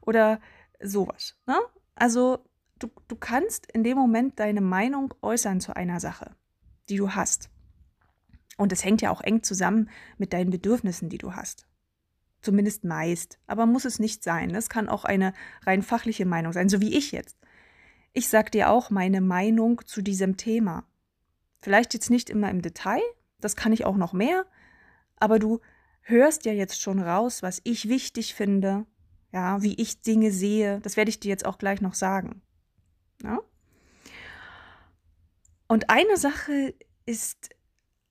Oder 0.02 0.40
sowas. 0.82 1.38
Ne? 1.46 1.58
Also 1.96 2.46
du, 2.80 2.90
du 3.08 3.16
kannst 3.16 3.72
in 3.72 3.84
dem 3.84 3.98
Moment 3.98 4.40
deine 4.40 4.62
Meinung 4.62 5.14
äußern 5.22 5.62
zu 5.62 5.76
einer 5.76 6.00
Sache, 6.00 6.36
die 6.90 6.98
du 6.98 7.12
hast. 7.12 7.50
Und 8.58 8.72
es 8.72 8.84
hängt 8.84 9.02
ja 9.02 9.12
auch 9.12 9.22
eng 9.22 9.44
zusammen 9.44 9.90
mit 10.18 10.34
deinen 10.34 10.50
Bedürfnissen, 10.50 11.10
die 11.10 11.18
du 11.18 11.34
hast. 11.34 11.68
Zumindest 12.42 12.84
meist. 12.84 13.40
Aber 13.48 13.66
muss 13.66 13.86
es 13.86 14.00
nicht 14.00 14.24
sein. 14.24 14.54
Es 14.56 14.70
kann 14.70 14.90
auch 14.90 15.06
eine 15.06 15.34
rein 15.66 15.84
fachliche 15.84 16.26
Meinung 16.26 16.54
sein, 16.54 16.70
so 16.70 16.82
wie 16.82 16.96
ich 16.96 17.12
jetzt. 17.12 17.38
Ich 18.14 18.28
sag 18.28 18.52
dir 18.52 18.70
auch 18.70 18.90
meine 18.90 19.22
Meinung 19.22 19.82
zu 19.86 20.02
diesem 20.02 20.38
Thema. 20.38 20.86
Vielleicht 21.62 21.94
jetzt 21.94 22.10
nicht 22.10 22.30
immer 22.30 22.50
im 22.50 22.62
Detail, 22.62 23.02
das 23.40 23.56
kann 23.56 23.72
ich 23.72 23.86
auch 23.86 23.96
noch 23.96 24.14
mehr, 24.14 24.46
aber 25.18 25.38
du 25.38 25.60
hörst 26.02 26.46
ja 26.46 26.52
jetzt 26.52 26.82
schon 26.82 27.00
raus, 27.00 27.44
was 27.44 27.62
ich 27.64 27.88
wichtig 27.88 28.34
finde, 28.34 28.86
ja, 29.32 29.62
wie 29.62 29.76
ich 29.76 30.02
Dinge 30.02 30.32
sehe. 30.32 30.80
Das 30.82 30.98
werde 30.98 31.10
ich 31.10 31.20
dir 31.20 31.30
jetzt 31.30 31.46
auch 31.46 31.58
gleich 31.58 31.80
noch 31.80 31.94
sagen. 31.94 32.42
Ja? 33.24 33.40
Und 35.68 35.90
eine 35.90 36.18
Sache 36.18 36.74
ist 37.06 37.50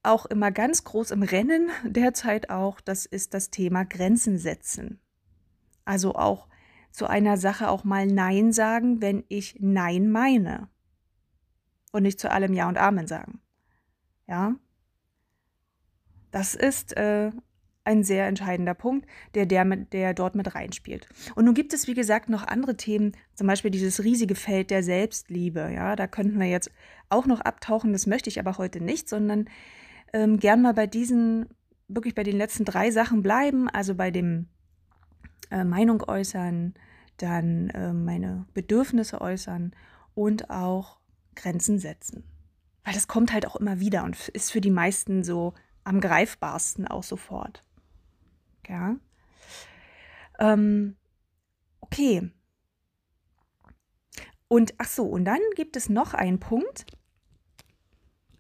auch 0.02 0.26
immer 0.26 0.50
ganz 0.50 0.84
groß 0.84 1.10
im 1.10 1.22
Rennen 1.22 1.70
derzeit 1.84 2.50
auch, 2.50 2.80
das 2.80 3.06
ist 3.06 3.34
das 3.34 3.50
Thema 3.50 3.84
Grenzen 3.84 4.38
setzen. 4.38 5.00
Also 5.84 6.14
auch 6.14 6.48
zu 6.90 7.06
einer 7.06 7.36
Sache 7.36 7.68
auch 7.68 7.84
mal 7.84 8.06
Nein 8.06 8.52
sagen, 8.52 9.00
wenn 9.00 9.24
ich 9.28 9.56
Nein 9.60 10.10
meine. 10.10 10.68
Und 11.92 12.02
nicht 12.02 12.20
zu 12.20 12.30
allem 12.30 12.52
Ja 12.52 12.68
und 12.68 12.78
Amen 12.78 13.06
sagen. 13.06 13.40
Ja. 14.28 14.54
Das 16.30 16.54
ist 16.54 16.96
äh, 16.96 17.32
ein 17.84 18.04
sehr 18.04 18.26
entscheidender 18.26 18.74
Punkt, 18.74 19.08
der, 19.34 19.46
der, 19.46 19.64
mit, 19.64 19.92
der 19.92 20.14
dort 20.14 20.36
mit 20.36 20.54
reinspielt. 20.54 21.08
Und 21.34 21.44
nun 21.46 21.54
gibt 21.54 21.72
es, 21.72 21.88
wie 21.88 21.94
gesagt, 21.94 22.28
noch 22.28 22.46
andere 22.46 22.76
Themen, 22.76 23.12
zum 23.34 23.46
Beispiel 23.46 23.70
dieses 23.70 24.04
riesige 24.04 24.36
Feld 24.36 24.70
der 24.70 24.82
Selbstliebe. 24.82 25.72
Ja, 25.74 25.96
da 25.96 26.06
könnten 26.06 26.38
wir 26.38 26.46
jetzt 26.46 26.70
auch 27.08 27.26
noch 27.26 27.40
abtauchen, 27.40 27.92
das 27.92 28.06
möchte 28.06 28.28
ich 28.28 28.38
aber 28.38 28.58
heute 28.58 28.80
nicht, 28.80 29.08
sondern 29.08 29.48
ähm, 30.12 30.38
gern 30.38 30.62
mal 30.62 30.74
bei 30.74 30.86
diesen, 30.86 31.48
wirklich 31.88 32.14
bei 32.14 32.22
den 32.22 32.36
letzten 32.36 32.64
drei 32.64 32.90
Sachen 32.90 33.22
bleiben, 33.22 33.68
also 33.68 33.94
bei 33.94 34.10
dem 34.10 34.48
äh, 35.50 35.64
Meinung 35.64 36.02
äußern, 36.02 36.74
dann 37.16 37.70
äh, 37.70 37.92
meine 37.92 38.46
Bedürfnisse 38.54 39.20
äußern 39.20 39.72
und 40.14 40.50
auch 40.50 40.98
Grenzen 41.34 41.78
setzen. 41.78 42.24
Weil 42.84 42.94
das 42.94 43.08
kommt 43.08 43.32
halt 43.32 43.46
auch 43.46 43.56
immer 43.56 43.80
wieder 43.80 44.04
und 44.04 44.28
ist 44.28 44.50
für 44.50 44.60
die 44.60 44.70
meisten 44.70 45.22
so 45.22 45.54
am 45.84 46.00
greifbarsten 46.00 46.86
auch 46.86 47.02
sofort. 47.02 47.64
Ja. 48.68 48.96
Ähm, 50.38 50.96
okay. 51.80 52.30
Und 54.48 54.74
ach 54.78 54.86
so, 54.86 55.04
und 55.04 55.24
dann 55.24 55.40
gibt 55.54 55.76
es 55.76 55.88
noch 55.88 56.14
einen 56.14 56.40
Punkt. 56.40 56.86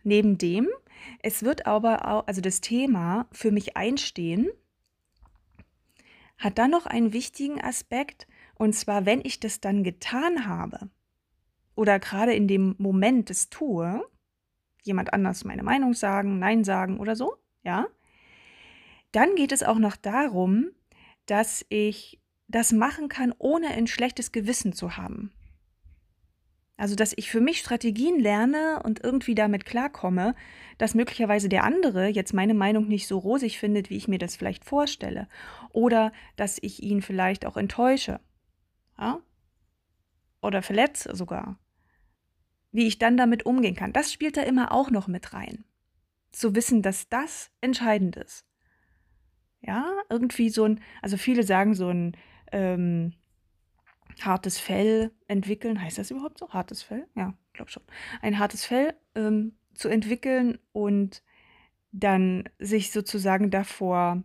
Neben 0.02 0.38
dem, 0.38 0.68
es 1.22 1.42
wird 1.42 1.66
aber 1.66 2.08
auch, 2.08 2.26
also 2.26 2.40
das 2.40 2.60
Thema 2.60 3.26
für 3.32 3.50
mich 3.50 3.76
einstehen, 3.76 4.50
hat 6.38 6.58
dann 6.58 6.70
noch 6.70 6.86
einen 6.86 7.12
wichtigen 7.12 7.60
Aspekt, 7.60 8.26
und 8.54 8.74
zwar, 8.74 9.06
wenn 9.06 9.20
ich 9.24 9.40
das 9.40 9.60
dann 9.60 9.84
getan 9.84 10.46
habe 10.46 10.90
oder 11.74 11.98
gerade 11.98 12.34
in 12.34 12.46
dem 12.46 12.74
Moment 12.78 13.30
es 13.30 13.48
tue, 13.48 14.04
jemand 14.82 15.12
anders 15.12 15.44
meine 15.44 15.62
Meinung 15.62 15.94
sagen, 15.94 16.38
Nein 16.38 16.64
sagen 16.64 16.98
oder 16.98 17.16
so, 17.16 17.36
ja, 17.62 17.86
dann 19.12 19.34
geht 19.34 19.52
es 19.52 19.62
auch 19.62 19.78
noch 19.78 19.96
darum, 19.96 20.70
dass 21.26 21.64
ich 21.68 22.20
das 22.48 22.72
machen 22.72 23.08
kann, 23.08 23.34
ohne 23.38 23.68
ein 23.68 23.86
schlechtes 23.86 24.32
Gewissen 24.32 24.72
zu 24.72 24.96
haben. 24.96 25.32
Also, 26.80 26.94
dass 26.94 27.12
ich 27.14 27.30
für 27.30 27.42
mich 27.42 27.58
Strategien 27.58 28.18
lerne 28.18 28.82
und 28.82 29.04
irgendwie 29.04 29.34
damit 29.34 29.66
klarkomme, 29.66 30.34
dass 30.78 30.94
möglicherweise 30.94 31.50
der 31.50 31.64
andere 31.64 32.06
jetzt 32.06 32.32
meine 32.32 32.54
Meinung 32.54 32.88
nicht 32.88 33.06
so 33.06 33.18
rosig 33.18 33.58
findet, 33.58 33.90
wie 33.90 33.98
ich 33.98 34.08
mir 34.08 34.18
das 34.18 34.34
vielleicht 34.34 34.64
vorstelle. 34.64 35.28
Oder 35.74 36.10
dass 36.36 36.56
ich 36.62 36.82
ihn 36.82 37.02
vielleicht 37.02 37.44
auch 37.44 37.58
enttäusche. 37.58 38.18
Ja? 38.98 39.20
Oder 40.40 40.62
verletze 40.62 41.14
sogar. 41.14 41.58
Wie 42.72 42.86
ich 42.86 42.98
dann 42.98 43.18
damit 43.18 43.44
umgehen 43.44 43.74
kann. 43.76 43.92
Das 43.92 44.10
spielt 44.10 44.38
da 44.38 44.42
immer 44.42 44.72
auch 44.72 44.90
noch 44.90 45.06
mit 45.06 45.34
rein. 45.34 45.66
Zu 46.32 46.54
wissen, 46.54 46.80
dass 46.80 47.10
das 47.10 47.50
entscheidend 47.60 48.16
ist. 48.16 48.46
Ja, 49.60 49.84
irgendwie 50.08 50.48
so 50.48 50.64
ein, 50.64 50.80
also 51.02 51.18
viele 51.18 51.42
sagen 51.42 51.74
so 51.74 51.90
ein, 51.90 52.16
ähm, 52.52 53.12
hartes 54.24 54.58
Fell 54.58 55.12
entwickeln. 55.28 55.80
Heißt 55.80 55.98
das 55.98 56.10
überhaupt 56.10 56.38
so? 56.38 56.50
Hartes 56.50 56.82
Fell? 56.82 57.06
Ja, 57.14 57.34
glaube 57.52 57.70
schon. 57.70 57.82
Ein 58.22 58.38
hartes 58.38 58.64
Fell 58.64 58.94
ähm, 59.14 59.56
zu 59.74 59.88
entwickeln 59.88 60.58
und 60.72 61.22
dann 61.92 62.48
sich 62.58 62.92
sozusagen 62.92 63.50
davor 63.50 64.22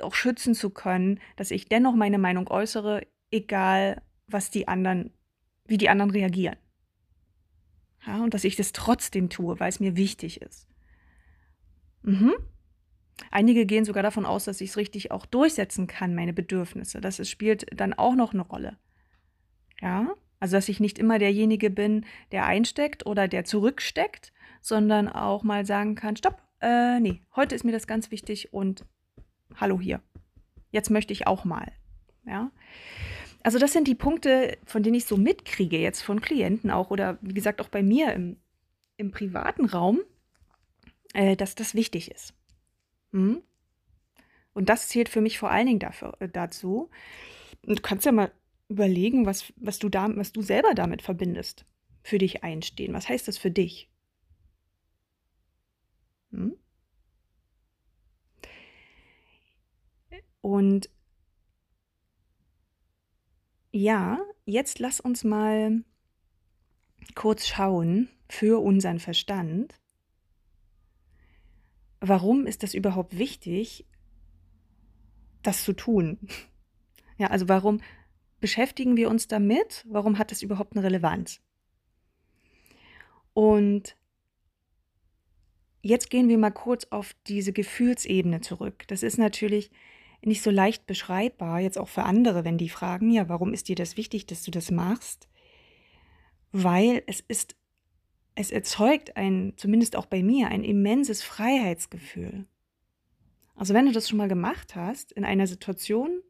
auch 0.00 0.14
schützen 0.14 0.54
zu 0.54 0.70
können, 0.70 1.20
dass 1.36 1.50
ich 1.50 1.68
dennoch 1.68 1.94
meine 1.94 2.18
Meinung 2.18 2.48
äußere, 2.48 3.06
egal 3.30 4.02
was 4.26 4.50
die 4.50 4.68
anderen, 4.68 5.12
wie 5.66 5.78
die 5.78 5.88
anderen 5.88 6.10
reagieren. 6.10 6.56
Ja, 8.06 8.22
und 8.22 8.34
dass 8.34 8.44
ich 8.44 8.56
das 8.56 8.72
trotzdem 8.72 9.28
tue, 9.28 9.58
weil 9.58 9.68
es 9.68 9.80
mir 9.80 9.96
wichtig 9.96 10.40
ist. 10.40 10.68
Mhm. 12.02 12.34
Einige 13.30 13.66
gehen 13.66 13.84
sogar 13.84 14.02
davon 14.02 14.24
aus, 14.24 14.44
dass 14.44 14.60
ich 14.60 14.70
es 14.70 14.76
richtig 14.76 15.10
auch 15.10 15.26
durchsetzen 15.26 15.88
kann, 15.88 16.14
meine 16.14 16.32
Bedürfnisse. 16.32 17.00
Das 17.00 17.26
spielt 17.28 17.66
dann 17.78 17.92
auch 17.92 18.14
noch 18.14 18.32
eine 18.32 18.42
Rolle. 18.42 18.78
Ja, 19.80 20.14
also 20.40 20.56
dass 20.56 20.68
ich 20.68 20.80
nicht 20.80 20.98
immer 20.98 21.18
derjenige 21.18 21.70
bin, 21.70 22.04
der 22.32 22.46
einsteckt 22.46 23.06
oder 23.06 23.28
der 23.28 23.44
zurücksteckt, 23.44 24.32
sondern 24.60 25.08
auch 25.08 25.42
mal 25.42 25.66
sagen 25.66 25.94
kann, 25.94 26.16
stopp, 26.16 26.40
äh, 26.60 27.00
nee, 27.00 27.22
heute 27.36 27.54
ist 27.54 27.64
mir 27.64 27.72
das 27.72 27.86
ganz 27.86 28.10
wichtig 28.10 28.52
und 28.52 28.84
hallo 29.54 29.80
hier. 29.80 30.00
Jetzt 30.70 30.90
möchte 30.90 31.12
ich 31.12 31.26
auch 31.26 31.44
mal. 31.44 31.72
Ja. 32.26 32.50
Also 33.42 33.58
das 33.58 33.72
sind 33.72 33.88
die 33.88 33.94
Punkte, 33.94 34.58
von 34.64 34.82
denen 34.82 34.96
ich 34.96 35.06
so 35.06 35.16
mitkriege 35.16 35.78
jetzt 35.78 36.02
von 36.02 36.20
Klienten 36.20 36.70
auch 36.70 36.90
oder 36.90 37.18
wie 37.20 37.34
gesagt 37.34 37.60
auch 37.60 37.68
bei 37.68 37.82
mir 37.82 38.12
im, 38.12 38.36
im 38.96 39.10
privaten 39.10 39.64
Raum, 39.64 40.00
äh, 41.14 41.36
dass 41.36 41.54
das 41.54 41.74
wichtig 41.74 42.10
ist. 42.10 42.34
Hm? 43.12 43.42
Und 44.52 44.68
das 44.68 44.88
zählt 44.88 45.08
für 45.08 45.20
mich 45.20 45.38
vor 45.38 45.50
allen 45.50 45.66
Dingen 45.66 45.78
dafür, 45.78 46.16
äh, 46.20 46.28
dazu. 46.28 46.90
Und 47.64 47.78
du 47.78 47.82
kannst 47.82 48.04
ja 48.04 48.12
mal 48.12 48.32
überlegen, 48.68 49.26
was, 49.26 49.52
was, 49.56 49.78
du 49.78 49.88
da, 49.88 50.08
was 50.16 50.32
du 50.32 50.42
selber 50.42 50.74
damit 50.74 51.02
verbindest. 51.02 51.66
Für 52.02 52.18
dich 52.18 52.44
einstehen. 52.44 52.94
Was 52.94 53.08
heißt 53.08 53.28
das 53.28 53.38
für 53.38 53.50
dich? 53.50 53.90
Hm? 56.30 56.56
Und 60.40 60.88
ja, 63.70 64.18
jetzt 64.46 64.78
lass 64.78 65.00
uns 65.00 65.24
mal 65.24 65.84
kurz 67.14 67.46
schauen 67.46 68.08
für 68.28 68.62
unseren 68.62 68.98
Verstand. 68.98 69.74
Warum 72.00 72.46
ist 72.46 72.62
das 72.62 72.74
überhaupt 72.74 73.18
wichtig, 73.18 73.86
das 75.42 75.64
zu 75.64 75.72
tun? 75.72 76.18
Ja, 77.20 77.30
also 77.30 77.48
warum, 77.48 77.80
beschäftigen 78.40 78.96
wir 78.96 79.08
uns 79.10 79.28
damit? 79.28 79.84
Warum 79.88 80.18
hat 80.18 80.30
das 80.30 80.42
überhaupt 80.42 80.76
eine 80.76 80.84
Relevanz? 80.84 81.40
Und 83.34 83.96
jetzt 85.82 86.10
gehen 86.10 86.28
wir 86.28 86.38
mal 86.38 86.50
kurz 86.50 86.86
auf 86.90 87.14
diese 87.26 87.52
Gefühlsebene 87.52 88.40
zurück. 88.40 88.84
Das 88.88 89.02
ist 89.02 89.18
natürlich 89.18 89.70
nicht 90.24 90.42
so 90.42 90.50
leicht 90.50 90.86
beschreibbar, 90.86 91.60
jetzt 91.60 91.78
auch 91.78 91.88
für 91.88 92.02
andere, 92.02 92.44
wenn 92.44 92.58
die 92.58 92.68
fragen, 92.68 93.10
ja, 93.10 93.28
warum 93.28 93.52
ist 93.52 93.68
dir 93.68 93.76
das 93.76 93.96
wichtig, 93.96 94.26
dass 94.26 94.42
du 94.42 94.50
das 94.50 94.70
machst? 94.70 95.28
Weil 96.50 97.02
es 97.06 97.20
ist, 97.20 97.54
es 98.34 98.50
erzeugt 98.50 99.16
ein, 99.16 99.52
zumindest 99.56 99.94
auch 99.94 100.06
bei 100.06 100.22
mir, 100.22 100.48
ein 100.48 100.64
immenses 100.64 101.22
Freiheitsgefühl. 101.22 102.46
Also 103.54 103.74
wenn 103.74 103.86
du 103.86 103.92
das 103.92 104.08
schon 104.08 104.18
mal 104.18 104.28
gemacht 104.28 104.74
hast, 104.74 105.12
in 105.12 105.24
einer 105.24 105.46
Situation, 105.46 106.22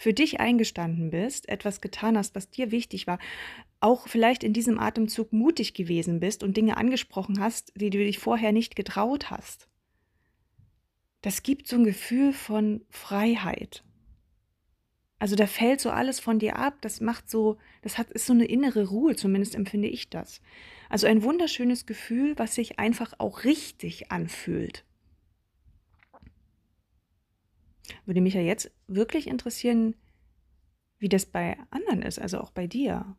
für 0.00 0.14
dich 0.14 0.40
eingestanden 0.40 1.10
bist, 1.10 1.46
etwas 1.50 1.82
getan 1.82 2.16
hast, 2.16 2.34
was 2.34 2.48
dir 2.48 2.70
wichtig 2.70 3.06
war, 3.06 3.18
auch 3.80 4.08
vielleicht 4.08 4.42
in 4.42 4.54
diesem 4.54 4.78
Atemzug 4.78 5.30
mutig 5.34 5.74
gewesen 5.74 6.20
bist 6.20 6.42
und 6.42 6.56
Dinge 6.56 6.78
angesprochen 6.78 7.38
hast, 7.38 7.74
die 7.76 7.90
du 7.90 7.98
dich 7.98 8.18
vorher 8.18 8.52
nicht 8.52 8.76
getraut 8.76 9.30
hast. 9.30 9.68
Das 11.20 11.42
gibt 11.42 11.68
so 11.68 11.76
ein 11.76 11.84
Gefühl 11.84 12.32
von 12.32 12.80
Freiheit. 12.88 13.84
Also 15.18 15.36
da 15.36 15.46
fällt 15.46 15.82
so 15.82 15.90
alles 15.90 16.18
von 16.18 16.38
dir 16.38 16.56
ab, 16.56 16.78
das 16.80 17.02
macht 17.02 17.28
so, 17.28 17.58
das 17.82 17.98
hat, 17.98 18.10
ist 18.10 18.24
so 18.24 18.32
eine 18.32 18.46
innere 18.46 18.88
Ruhe, 18.88 19.16
zumindest 19.16 19.54
empfinde 19.54 19.88
ich 19.88 20.08
das. 20.08 20.40
Also 20.88 21.08
ein 21.08 21.22
wunderschönes 21.22 21.84
Gefühl, 21.84 22.38
was 22.38 22.54
sich 22.54 22.78
einfach 22.78 23.12
auch 23.18 23.44
richtig 23.44 24.10
anfühlt. 24.10 24.86
Würde 28.06 28.20
mich 28.20 28.34
ja 28.34 28.40
jetzt 28.40 28.70
wirklich 28.86 29.26
interessieren, 29.26 29.96
wie 30.98 31.08
das 31.08 31.26
bei 31.26 31.56
anderen 31.70 32.02
ist, 32.02 32.18
also 32.18 32.40
auch 32.40 32.50
bei 32.50 32.66
dir. 32.66 33.16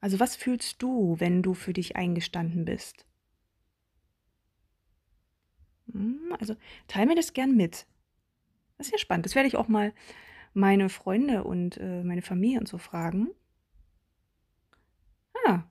Also 0.00 0.20
was 0.20 0.36
fühlst 0.36 0.82
du, 0.82 1.16
wenn 1.18 1.42
du 1.42 1.54
für 1.54 1.72
dich 1.72 1.96
eingestanden 1.96 2.64
bist? 2.64 3.06
Hm, 5.92 6.34
also 6.38 6.56
teil 6.86 7.06
mir 7.06 7.14
das 7.14 7.32
gern 7.32 7.56
mit. 7.56 7.86
Das 8.76 8.88
ist 8.88 8.92
ja 8.92 8.98
spannend. 8.98 9.26
Das 9.26 9.34
werde 9.34 9.48
ich 9.48 9.56
auch 9.56 9.68
mal 9.68 9.92
meine 10.54 10.88
Freunde 10.88 11.44
und 11.44 11.76
äh, 11.78 12.02
meine 12.02 12.22
Familie 12.22 12.60
und 12.60 12.68
so 12.68 12.78
fragen. 12.78 13.28
Ah, 15.46 15.64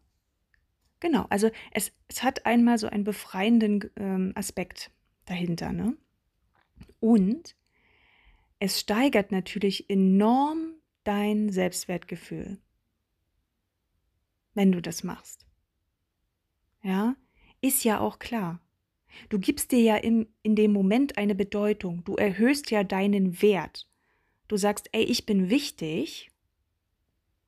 genau. 0.99 1.25
Also 1.29 1.49
es, 1.71 1.91
es 2.07 2.23
hat 2.23 2.45
einmal 2.45 2.77
so 2.77 2.87
einen 2.87 3.03
befreienden 3.03 3.89
ähm, 3.95 4.33
Aspekt 4.35 4.91
dahinter, 5.25 5.71
ne? 5.73 5.97
Und 6.99 7.55
es 8.59 8.79
steigert 8.79 9.31
natürlich 9.31 9.89
enorm 9.89 10.73
dein 11.03 11.49
Selbstwertgefühl, 11.49 12.57
wenn 14.53 14.71
du 14.71 14.81
das 14.81 15.03
machst. 15.03 15.45
Ja, 16.83 17.15
ist 17.61 17.83
ja 17.83 17.99
auch 17.99 18.19
klar. 18.19 18.61
Du 19.29 19.39
gibst 19.39 19.71
dir 19.71 19.81
ja 19.81 19.95
im, 19.97 20.27
in 20.43 20.55
dem 20.55 20.71
Moment 20.71 21.17
eine 21.17 21.35
Bedeutung. 21.35 22.03
Du 22.03 22.15
erhöhst 22.15 22.71
ja 22.71 22.83
deinen 22.83 23.41
Wert. 23.41 23.89
Du 24.47 24.57
sagst, 24.57 24.89
ey, 24.91 25.03
ich 25.03 25.25
bin 25.25 25.49
wichtig. 25.49 26.29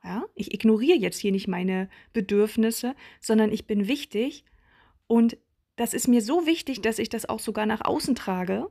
Ja, 0.04 0.26
ich 0.36 0.54
ignoriere 0.54 0.98
jetzt 0.98 1.20
hier 1.20 1.32
nicht 1.32 1.48
meine 1.48 1.90
Bedürfnisse, 2.14 2.96
sondern 3.20 3.52
ich 3.52 3.68
bin 3.68 3.88
wichtig. 3.88 4.46
Und 5.08 5.38
das 5.76 5.94
ist 5.94 6.08
mir 6.08 6.22
so 6.22 6.46
wichtig, 6.46 6.82
dass 6.82 7.00
ich 7.00 7.10
das 7.10 7.28
auch 7.28 7.40
sogar 7.40 7.66
nach 7.66 7.82
außen 7.82 8.16
trage, 8.16 8.70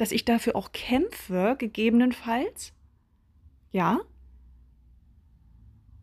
dass 0.00 0.12
ich 0.12 0.24
dafür 0.24 0.56
auch 0.56 0.72
kämpfe, 0.72 1.56
gegebenenfalls. 1.58 2.72
Ja. 3.70 4.00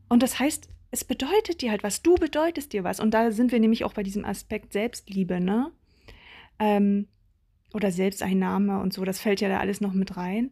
Und 0.08 0.22
das 0.22 0.40
heißt, 0.40 0.70
es 0.92 1.04
bedeutet 1.04 1.62
dir 1.62 1.72
halt 1.72 1.82
was. 1.84 2.04
Du 2.04 2.16
bedeutest 2.16 2.74
dir 2.74 2.84
was. 2.84 3.00
Und 3.00 3.12
da 3.12 3.32
sind 3.32 3.52
wir 3.52 3.60
nämlich 3.60 3.84
auch 3.84 3.94
bei 3.94 4.04
diesem 4.04 4.24
Aspekt 4.24 4.72
Selbstliebe, 4.72 5.42
ne? 5.42 5.72
Ähm, 6.60 7.08
oder 7.74 7.92
Selbsteinnahme 7.92 8.80
und 8.80 8.94
so. 8.94 9.04
Das 9.04 9.20
fällt 9.20 9.42
ja 9.42 9.50
da 9.50 9.60
alles 9.60 9.82
noch 9.82 9.94
mit 9.94 10.16
rein. 10.16 10.52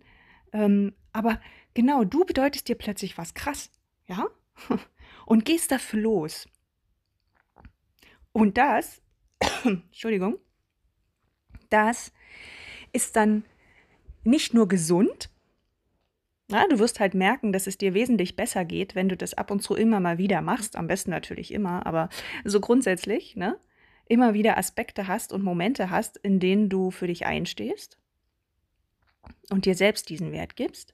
Ähm, 0.52 0.94
aber 1.14 1.40
genau, 1.76 2.04
du 2.04 2.26
bedeutest 2.26 2.68
dir 2.68 2.76
plötzlich 2.76 3.16
was 3.18 3.36
krass. 3.36 3.72
Ja? 4.08 4.26
Und 5.26 5.46
gehst 5.46 5.72
dafür 5.72 6.02
los. 6.02 6.48
Und 8.32 8.58
das, 8.58 9.02
Entschuldigung, 9.64 10.38
das 11.70 12.12
ist 12.96 13.16
dann 13.16 13.44
nicht 14.24 14.54
nur 14.54 14.68
gesund, 14.68 15.30
na, 16.48 16.68
du 16.68 16.78
wirst 16.78 17.00
halt 17.00 17.16
merken, 17.16 17.52
dass 17.52 17.68
es 17.68 17.78
dir 17.78 17.94
wesentlich 17.94 18.36
besser 18.36 18.66
geht, 18.66 18.94
wenn 18.94 19.10
du 19.10 19.18
das 19.18 19.34
ab 19.34 19.50
und 19.50 19.62
zu 19.62 19.76
immer 19.76 20.00
mal 20.00 20.18
wieder 20.20 20.42
machst. 20.42 20.76
Am 20.76 20.88
besten 20.88 21.10
natürlich 21.10 21.52
immer, 21.52 21.86
aber 21.86 22.10
so 22.44 22.60
grundsätzlich, 22.60 23.36
ne? 23.36 23.58
Immer 24.08 24.36
wieder 24.36 24.58
Aspekte 24.58 25.08
hast 25.08 25.34
und 25.34 25.44
Momente 25.44 25.90
hast, 25.90 26.18
in 26.18 26.40
denen 26.40 26.70
du 26.70 26.92
für 26.92 27.08
dich 27.08 27.26
einstehst 27.26 27.98
und 29.50 29.66
dir 29.66 29.74
selbst 29.74 30.10
diesen 30.10 30.32
Wert 30.32 30.56
gibst. 30.56 30.94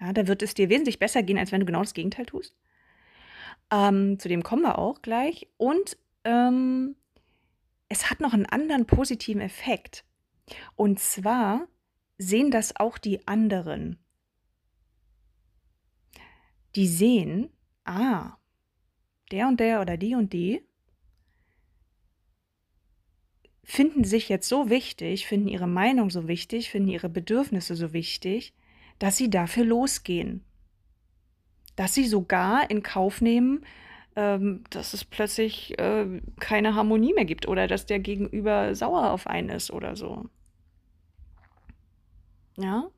Ja, 0.00 0.12
da 0.12 0.28
wird 0.28 0.42
es 0.42 0.54
dir 0.54 0.68
wesentlich 0.68 1.00
besser 1.00 1.24
gehen, 1.24 1.38
als 1.38 1.50
wenn 1.50 1.60
du 1.60 1.66
genau 1.66 1.80
das 1.80 1.94
Gegenteil 1.94 2.26
tust. 2.26 2.54
Ähm, 3.72 4.20
zu 4.20 4.28
dem 4.28 4.44
kommen 4.44 4.62
wir 4.62 4.78
auch 4.78 5.02
gleich. 5.02 5.48
Und 5.56 5.96
ähm, 6.22 6.94
es 7.88 8.10
hat 8.10 8.20
noch 8.20 8.32
einen 8.32 8.46
anderen 8.46 8.86
positiven 8.86 9.40
Effekt. 9.40 10.04
Und 10.76 10.98
zwar 11.00 11.68
sehen 12.18 12.50
das 12.50 12.76
auch 12.76 12.98
die 12.98 13.26
anderen 13.26 14.02
die 16.76 16.88
sehen, 16.88 17.50
ah, 17.84 18.36
der 19.30 19.48
und 19.48 19.60
der 19.60 19.80
oder 19.80 19.96
die 19.96 20.14
und 20.14 20.32
die 20.32 20.62
finden 23.64 24.04
sich 24.04 24.28
jetzt 24.28 24.48
so 24.48 24.68
wichtig, 24.70 25.26
finden 25.26 25.48
ihre 25.48 25.68
Meinung 25.68 26.10
so 26.10 26.28
wichtig, 26.28 26.70
finden 26.70 26.88
ihre 26.88 27.08
Bedürfnisse 27.08 27.76
so 27.76 27.92
wichtig, 27.92 28.54
dass 28.98 29.16
sie 29.16 29.30
dafür 29.30 29.64
losgehen. 29.64 30.44
Dass 31.76 31.94
sie 31.94 32.06
sogar 32.06 32.70
in 32.70 32.82
Kauf 32.82 33.20
nehmen, 33.20 33.64
ähm, 34.16 34.64
dass 34.70 34.94
es 34.94 35.04
plötzlich 35.04 35.78
äh, 35.78 36.20
keine 36.40 36.74
Harmonie 36.74 37.14
mehr 37.14 37.24
gibt 37.24 37.48
oder 37.48 37.66
dass 37.66 37.86
der 37.86 37.98
Gegenüber 37.98 38.74
sauer 38.74 39.10
auf 39.10 39.26
einen 39.26 39.48
ist 39.48 39.70
oder 39.70 39.96
so. 39.96 40.26
Ja? 42.56 42.88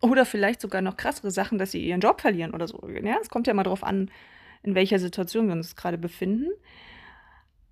Oder 0.00 0.24
vielleicht 0.26 0.60
sogar 0.60 0.82
noch 0.82 0.96
krassere 0.96 1.30
Sachen, 1.30 1.58
dass 1.58 1.70
sie 1.72 1.84
ihren 1.84 2.00
Job 2.00 2.20
verlieren 2.20 2.54
oder 2.54 2.66
so. 2.66 2.88
Ja, 2.88 3.18
es 3.20 3.28
kommt 3.28 3.46
ja 3.46 3.54
mal 3.54 3.62
drauf 3.62 3.84
an, 3.84 4.10
in 4.62 4.74
welcher 4.74 4.98
Situation 4.98 5.46
wir 5.46 5.54
uns 5.54 5.76
gerade 5.76 5.98
befinden. 5.98 6.50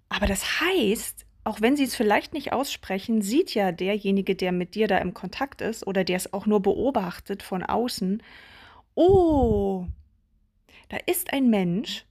Aber 0.08 0.26
das 0.26 0.60
heißt, 0.60 1.26
auch 1.44 1.60
wenn 1.60 1.76
sie 1.76 1.84
es 1.84 1.96
vielleicht 1.96 2.34
nicht 2.34 2.52
aussprechen, 2.52 3.22
sieht 3.22 3.54
ja 3.54 3.72
derjenige, 3.72 4.36
der 4.36 4.52
mit 4.52 4.74
dir 4.74 4.88
da 4.88 4.98
im 4.98 5.14
Kontakt 5.14 5.60
ist 5.60 5.86
oder 5.86 6.04
der 6.04 6.16
es 6.16 6.32
auch 6.32 6.46
nur 6.46 6.60
beobachtet 6.60 7.42
von 7.42 7.62
außen, 7.62 8.22
oh, 8.94 9.86
da 10.90 10.98
ist 11.06 11.32
ein 11.32 11.48
Mensch, 11.48 12.06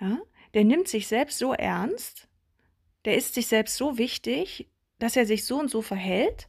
ja, 0.00 0.18
der 0.54 0.64
nimmt 0.64 0.88
sich 0.88 1.08
selbst 1.08 1.38
so 1.38 1.52
ernst, 1.52 2.28
der 3.04 3.16
ist 3.16 3.34
sich 3.34 3.48
selbst 3.48 3.76
so 3.76 3.98
wichtig, 3.98 4.70
dass 4.98 5.16
er 5.16 5.26
sich 5.26 5.44
so 5.44 5.58
und 5.58 5.70
so 5.70 5.82
verhält 5.82 6.48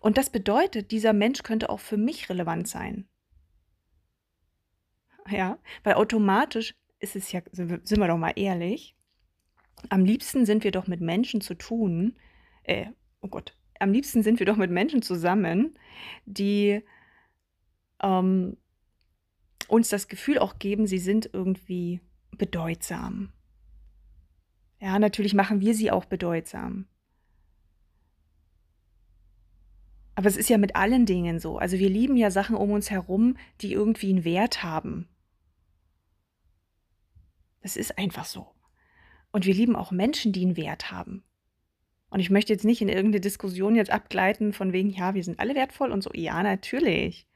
und 0.00 0.16
das 0.16 0.30
bedeutet, 0.30 0.90
dieser 0.90 1.12
Mensch 1.12 1.42
könnte 1.42 1.68
auch 1.68 1.80
für 1.80 1.98
mich 1.98 2.28
relevant 2.30 2.66
sein. 2.66 3.06
Ja, 5.28 5.58
weil 5.84 5.94
automatisch 5.94 6.74
ist 6.98 7.16
es 7.16 7.30
ja, 7.32 7.42
sind 7.52 7.98
wir 7.98 8.08
doch 8.08 8.16
mal 8.16 8.32
ehrlich, 8.34 8.96
am 9.88 10.04
liebsten 10.04 10.44
sind 10.44 10.64
wir 10.64 10.72
doch 10.72 10.86
mit 10.86 11.00
Menschen 11.00 11.40
zu 11.40 11.54
tun, 11.54 12.16
äh, 12.64 12.86
oh 13.20 13.28
Gott, 13.28 13.56
am 13.78 13.92
liebsten 13.92 14.22
sind 14.22 14.38
wir 14.38 14.46
doch 14.46 14.56
mit 14.56 14.70
Menschen 14.70 15.02
zusammen, 15.02 15.78
die 16.26 16.82
ähm, 18.02 18.56
uns 19.70 19.88
das 19.88 20.08
Gefühl 20.08 20.38
auch 20.38 20.58
geben, 20.58 20.86
sie 20.86 20.98
sind 20.98 21.30
irgendwie 21.32 22.00
bedeutsam. 22.36 23.32
Ja, 24.80 24.98
natürlich 24.98 25.34
machen 25.34 25.60
wir 25.60 25.74
sie 25.74 25.90
auch 25.90 26.06
bedeutsam. 26.06 26.86
Aber 30.14 30.28
es 30.28 30.36
ist 30.36 30.50
ja 30.50 30.58
mit 30.58 30.76
allen 30.76 31.06
Dingen 31.06 31.38
so. 31.38 31.58
Also 31.58 31.78
wir 31.78 31.88
lieben 31.88 32.16
ja 32.16 32.30
Sachen 32.30 32.56
um 32.56 32.70
uns 32.70 32.90
herum, 32.90 33.36
die 33.60 33.72
irgendwie 33.72 34.10
einen 34.10 34.24
Wert 34.24 34.62
haben. 34.62 35.08
Das 37.62 37.76
ist 37.76 37.98
einfach 37.98 38.24
so. 38.24 38.48
Und 39.32 39.46
wir 39.46 39.54
lieben 39.54 39.76
auch 39.76 39.92
Menschen, 39.92 40.32
die 40.32 40.44
einen 40.44 40.56
Wert 40.56 40.90
haben. 40.90 41.22
Und 42.10 42.20
ich 42.20 42.30
möchte 42.30 42.52
jetzt 42.52 42.64
nicht 42.64 42.82
in 42.82 42.88
irgendeine 42.88 43.20
Diskussion 43.20 43.76
jetzt 43.76 43.90
abgleiten 43.90 44.52
von 44.52 44.72
wegen, 44.72 44.90
ja, 44.90 45.14
wir 45.14 45.22
sind 45.22 45.38
alle 45.38 45.54
wertvoll 45.54 45.92
und 45.92 46.02
so. 46.02 46.10
Ja, 46.12 46.42
natürlich. 46.42 47.26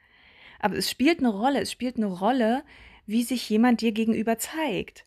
Aber 0.65 0.79
es 0.79 0.91
spielt 0.91 1.19
eine 1.19 1.29
Rolle. 1.29 1.61
Es 1.61 1.71
spielt 1.71 1.99
eine 1.99 2.07
Rolle, 2.07 2.65
wie 3.05 3.23
sich 3.23 3.51
jemand 3.51 3.83
dir 3.83 3.93
gegenüber 3.93 4.39
zeigt. 4.39 5.05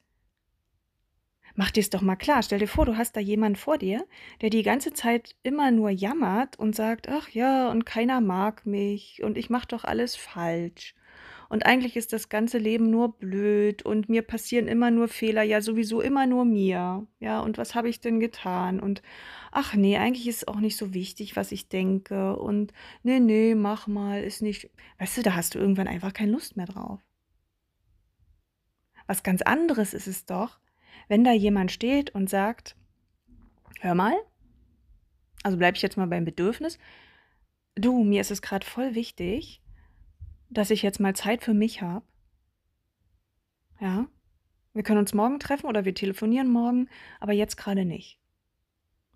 Mach 1.55 1.71
dir 1.71 1.79
es 1.79 1.89
doch 1.89 2.03
mal 2.03 2.15
klar. 2.15 2.43
Stell 2.43 2.59
dir 2.59 2.67
vor, 2.67 2.85
du 2.85 2.95
hast 2.95 3.15
da 3.15 3.19
jemanden 3.19 3.55
vor 3.55 3.79
dir, 3.79 4.05
der 4.41 4.51
die 4.51 4.61
ganze 4.61 4.93
Zeit 4.93 5.35
immer 5.41 5.71
nur 5.71 5.89
jammert 5.89 6.59
und 6.59 6.75
sagt, 6.75 7.09
ach 7.09 7.29
ja, 7.29 7.71
und 7.71 7.87
keiner 7.87 8.21
mag 8.21 8.67
mich 8.67 9.23
und 9.23 9.35
ich 9.35 9.49
mache 9.49 9.67
doch 9.69 9.83
alles 9.83 10.15
falsch. 10.15 10.93
Und 11.49 11.65
eigentlich 11.65 11.95
ist 11.95 12.11
das 12.13 12.29
ganze 12.29 12.57
Leben 12.57 12.89
nur 12.89 13.17
blöd 13.17 13.83
und 13.83 14.09
mir 14.09 14.21
passieren 14.21 14.67
immer 14.67 14.91
nur 14.91 15.07
Fehler, 15.07 15.43
ja 15.43 15.61
sowieso 15.61 16.01
immer 16.01 16.25
nur 16.25 16.45
mir. 16.45 17.07
Ja, 17.19 17.39
und 17.39 17.57
was 17.57 17.73
habe 17.73 17.89
ich 17.89 18.01
denn 18.01 18.19
getan? 18.19 18.79
Und 18.79 19.01
ach 19.51 19.73
nee, 19.73 19.97
eigentlich 19.97 20.27
ist 20.27 20.37
es 20.37 20.47
auch 20.47 20.59
nicht 20.59 20.77
so 20.77 20.93
wichtig, 20.93 21.35
was 21.35 21.51
ich 21.51 21.69
denke. 21.69 22.35
Und 22.37 22.73
nee, 23.03 23.19
nee, 23.19 23.55
mach 23.55 23.87
mal, 23.87 24.23
ist 24.23 24.41
nicht. 24.41 24.69
Weißt 24.99 25.17
du, 25.17 25.21
da 25.21 25.35
hast 25.35 25.55
du 25.55 25.59
irgendwann 25.59 25.87
einfach 25.87 26.13
keine 26.13 26.31
Lust 26.33 26.57
mehr 26.57 26.67
drauf. 26.67 26.99
Was 29.07 29.23
ganz 29.23 29.41
anderes 29.41 29.93
ist 29.93 30.07
es 30.07 30.25
doch, 30.25 30.59
wenn 31.07 31.23
da 31.23 31.31
jemand 31.31 31.71
steht 31.71 32.13
und 32.13 32.29
sagt, 32.29 32.75
hör 33.79 33.95
mal, 33.95 34.15
also 35.43 35.57
bleibe 35.57 35.77
ich 35.77 35.81
jetzt 35.81 35.95
mal 35.95 36.07
beim 36.07 36.25
Bedürfnis, 36.25 36.77
du, 37.75 38.03
mir 38.03 38.19
ist 38.19 38.31
es 38.31 38.41
gerade 38.41 38.65
voll 38.65 38.95
wichtig, 38.95 39.61
dass 40.49 40.71
ich 40.71 40.81
jetzt 40.81 40.99
mal 40.99 41.15
Zeit 41.15 41.43
für 41.43 41.53
mich 41.53 41.81
habe. 41.81 42.05
Ja, 43.79 44.07
wir 44.73 44.83
können 44.83 44.99
uns 44.99 45.13
morgen 45.13 45.39
treffen 45.39 45.67
oder 45.67 45.85
wir 45.85 45.93
telefonieren 45.93 46.49
morgen, 46.49 46.89
aber 47.19 47.33
jetzt 47.33 47.57
gerade 47.57 47.85
nicht. 47.85 48.19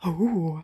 Oh, 0.04 0.60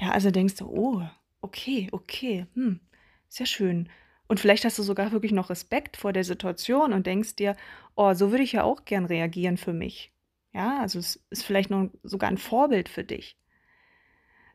ja, 0.00 0.10
also 0.10 0.30
denkst 0.30 0.56
du, 0.56 0.66
oh, 0.66 1.02
okay, 1.40 1.88
okay, 1.92 2.46
hm, 2.54 2.80
sehr 3.28 3.46
schön. 3.46 3.88
Und 4.26 4.40
vielleicht 4.40 4.64
hast 4.64 4.78
du 4.78 4.82
sogar 4.82 5.12
wirklich 5.12 5.32
noch 5.32 5.48
Respekt 5.48 5.96
vor 5.96 6.12
der 6.12 6.24
Situation 6.24 6.92
und 6.92 7.06
denkst 7.06 7.36
dir, 7.36 7.56
oh, 7.96 8.12
so 8.12 8.30
würde 8.30 8.44
ich 8.44 8.52
ja 8.52 8.62
auch 8.62 8.84
gern 8.84 9.06
reagieren 9.06 9.56
für 9.56 9.72
mich. 9.72 10.12
Ja, 10.52 10.80
also 10.80 10.98
es 10.98 11.24
ist 11.30 11.44
vielleicht 11.44 11.70
noch 11.70 11.88
sogar 12.02 12.28
ein 12.28 12.38
Vorbild 12.38 12.88
für 12.88 13.04
dich. 13.04 13.38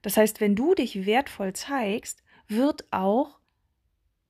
Das 0.04 0.18
heißt, 0.18 0.42
wenn 0.42 0.56
du 0.56 0.76
dich 0.76 1.06
wertvoll 1.06 1.54
zeigst, 1.54 2.24
wird 2.48 2.86
auch 2.92 3.40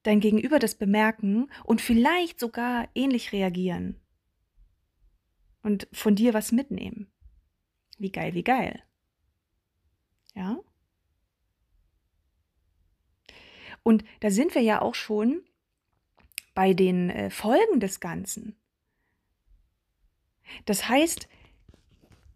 dein 0.04 0.20
Gegenüber 0.20 0.60
das 0.60 0.76
bemerken 0.76 1.50
und 1.64 1.82
vielleicht 1.82 2.40
sogar 2.40 2.88
ähnlich 2.94 3.32
reagieren 3.32 4.00
und 5.64 5.88
von 5.92 6.16
dir 6.16 6.34
was 6.34 6.52
mitnehmen. 6.52 7.12
Wie 7.98 8.12
geil, 8.12 8.34
wie 8.34 8.44
geil. 8.44 8.84
Ja? 10.36 10.60
Und 13.82 14.04
da 14.20 14.30
sind 14.30 14.56
wir 14.56 14.62
ja 14.62 14.82
auch 14.82 14.96
schon 14.96 15.44
bei 16.54 16.74
den 16.74 17.10
äh, 17.10 17.30
Folgen 17.30 17.80
des 17.80 18.00
Ganzen. 18.00 18.56
Das 20.66 20.88
heißt, 20.88 21.28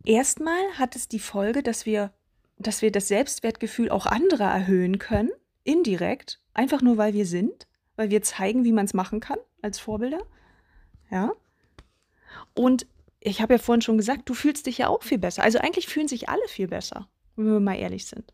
erstmal 0.04 0.74
hat 0.78 0.96
es 0.96 1.08
die 1.08 1.20
Folge, 1.20 1.64
dass 1.64 1.86
wir, 1.86 2.14
dass 2.58 2.82
wir 2.82 2.92
das 2.92 3.08
Selbstwertgefühl 3.08 3.90
auch 3.90 4.06
anderer 4.06 4.50
erhöhen 4.50 5.00
können, 5.00 5.32
indirekt, 5.68 6.40
einfach 6.54 6.82
nur 6.82 6.98
weil 6.98 7.14
wir 7.14 7.26
sind, 7.26 7.68
weil 7.96 8.10
wir 8.10 8.22
zeigen, 8.22 8.64
wie 8.64 8.72
man 8.72 8.86
es 8.86 8.94
machen 8.94 9.20
kann 9.20 9.40
als 9.62 9.80
Vorbilder. 9.80 10.26
Ja. 11.12 11.34
Und 12.54 12.88
ich 13.20 13.42
habe 13.42 13.56
ja 13.56 13.60
vorhin 13.60 13.82
schon 13.82 13.98
gesagt, 13.98 14.30
du 14.30 14.34
fühlst 14.34 14.66
dich 14.66 14.80
ja 14.80 14.88
auch 14.88 15.04
viel 15.04 15.18
besser. 15.18 15.44
Also 15.44 15.60
eigentlich 15.60 15.88
fühlen 15.88 16.08
sich 16.08 16.30
alle 16.30 16.48
viel 16.48 16.68
besser, 16.68 17.10
wenn 17.36 17.46
wir 17.46 17.60
mal 17.60 17.78
ehrlich 17.78 18.06
sind. 18.06 18.34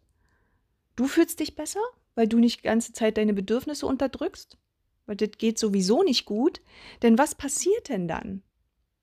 Du 0.95 1.07
fühlst 1.07 1.39
dich 1.39 1.55
besser, 1.55 1.81
weil 2.15 2.27
du 2.27 2.37
nicht 2.37 2.59
die 2.59 2.67
ganze 2.67 2.93
Zeit 2.93 3.17
deine 3.17 3.33
Bedürfnisse 3.33 3.87
unterdrückst, 3.87 4.57
weil 5.07 5.15
das 5.15 5.31
geht 5.37 5.57
sowieso 5.57 6.03
nicht 6.03 6.25
gut. 6.25 6.61
Denn 7.01 7.17
was 7.17 7.33
passiert 7.33 7.89
denn 7.89 8.07
dann, 8.07 8.43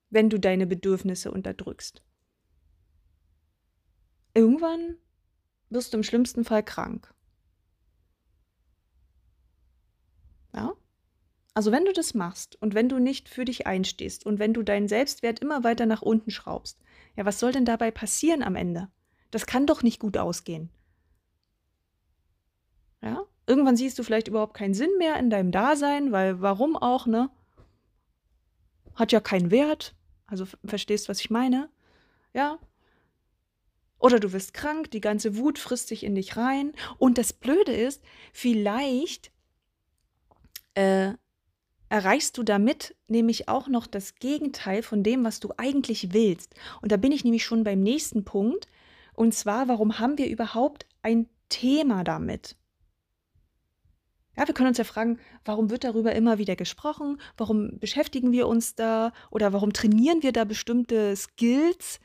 wenn 0.09 0.29
du 0.29 0.39
deine 0.39 0.67
Bedürfnisse 0.67 1.31
unterdrückst? 1.31 2.01
Irgendwann 4.33 4.95
wirst 5.69 5.91
du 5.91 5.97
im 5.97 6.03
schlimmsten 6.03 6.45
Fall 6.45 6.63
krank. 6.63 7.13
Ja? 10.53 10.73
Also 11.53 11.71
wenn 11.71 11.85
du 11.85 11.91
das 11.91 12.13
machst 12.13 12.61
und 12.61 12.73
wenn 12.73 12.87
du 12.87 12.99
nicht 12.99 13.27
für 13.27 13.43
dich 13.43 13.67
einstehst 13.67 14.25
und 14.25 14.39
wenn 14.39 14.53
du 14.53 14.63
deinen 14.63 14.87
Selbstwert 14.87 15.39
immer 15.39 15.63
weiter 15.63 15.85
nach 15.85 16.01
unten 16.01 16.31
schraubst, 16.31 16.79
ja, 17.15 17.25
was 17.25 17.39
soll 17.39 17.51
denn 17.51 17.65
dabei 17.65 17.91
passieren 17.91 18.41
am 18.41 18.55
Ende? 18.55 18.89
Das 19.31 19.45
kann 19.45 19.67
doch 19.67 19.83
nicht 19.83 19.99
gut 19.99 20.17
ausgehen. 20.17 20.69
Ja? 23.01 23.23
Irgendwann 23.47 23.75
siehst 23.75 23.99
du 23.99 24.03
vielleicht 24.03 24.29
überhaupt 24.29 24.53
keinen 24.53 24.73
Sinn 24.73 24.91
mehr 24.97 25.17
in 25.17 25.29
deinem 25.29 25.51
Dasein, 25.51 26.11
weil 26.11 26.41
warum 26.41 26.77
auch, 26.77 27.05
ne? 27.05 27.29
Hat 28.95 29.11
ja 29.11 29.19
keinen 29.19 29.51
Wert. 29.51 29.95
Also 30.27 30.45
verstehst, 30.63 31.09
was 31.09 31.19
ich 31.19 31.29
meine? 31.29 31.69
Ja? 32.33 32.59
Oder 33.99 34.19
du 34.19 34.31
wirst 34.31 34.53
krank, 34.53 34.89
die 34.91 35.01
ganze 35.01 35.37
Wut 35.37 35.59
frisst 35.59 35.89
sich 35.89 36.03
in 36.03 36.15
dich 36.15 36.37
rein. 36.37 36.73
Und 36.97 37.17
das 37.17 37.33
Blöde 37.33 37.73
ist, 37.73 38.03
vielleicht 38.31 39.31
äh, 40.75 41.13
erreichst 41.91 42.37
du 42.37 42.43
damit 42.43 42.95
nämlich 43.09 43.49
auch 43.49 43.67
noch 43.67 43.85
das 43.85 44.15
Gegenteil 44.15 44.81
von 44.81 45.03
dem, 45.03 45.25
was 45.25 45.41
du 45.41 45.49
eigentlich 45.57 46.13
willst. 46.13 46.55
Und 46.81 46.91
da 46.93 46.95
bin 46.95 47.11
ich 47.11 47.25
nämlich 47.25 47.43
schon 47.43 47.65
beim 47.65 47.83
nächsten 47.83 48.23
Punkt. 48.23 48.67
Und 49.13 49.33
zwar, 49.33 49.67
warum 49.67 49.99
haben 49.99 50.17
wir 50.17 50.29
überhaupt 50.29 50.85
ein 51.01 51.27
Thema 51.49 52.05
damit? 52.05 52.55
Ja, 54.37 54.47
wir 54.47 54.53
können 54.53 54.69
uns 54.69 54.77
ja 54.77 54.85
fragen, 54.85 55.19
warum 55.43 55.69
wird 55.69 55.83
darüber 55.83 56.13
immer 56.13 56.37
wieder 56.37 56.55
gesprochen? 56.55 57.19
Warum 57.35 57.77
beschäftigen 57.77 58.31
wir 58.31 58.47
uns 58.47 58.75
da? 58.75 59.11
Oder 59.29 59.51
warum 59.51 59.73
trainieren 59.73 60.23
wir 60.23 60.31
da 60.31 60.45
bestimmte 60.45 61.13
Skills, 61.17 61.99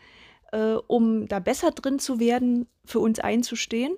äh, 0.50 0.72
um 0.88 1.28
da 1.28 1.38
besser 1.38 1.70
drin 1.70 2.00
zu 2.00 2.18
werden, 2.18 2.66
für 2.84 2.98
uns 2.98 3.20
einzustehen? 3.20 3.96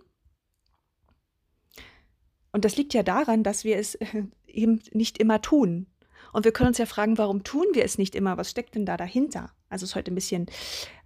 Und 2.52 2.64
das 2.64 2.76
liegt 2.76 2.94
ja 2.94 3.02
daran, 3.02 3.42
dass 3.42 3.64
wir 3.64 3.76
es 3.76 3.94
äh, 3.96 4.24
eben 4.46 4.80
nicht 4.92 5.18
immer 5.18 5.40
tun. 5.42 5.86
Und 6.32 6.44
wir 6.44 6.52
können 6.52 6.68
uns 6.68 6.78
ja 6.78 6.86
fragen, 6.86 7.18
warum 7.18 7.42
tun 7.42 7.66
wir 7.72 7.84
es 7.84 7.98
nicht 7.98 8.14
immer? 8.14 8.36
Was 8.36 8.50
steckt 8.50 8.74
denn 8.74 8.86
da 8.86 8.96
dahinter? 8.96 9.50
Also 9.68 9.84
es 9.84 9.90
ist 9.90 9.96
heute 9.96 10.12
ein 10.12 10.14
bisschen 10.14 10.46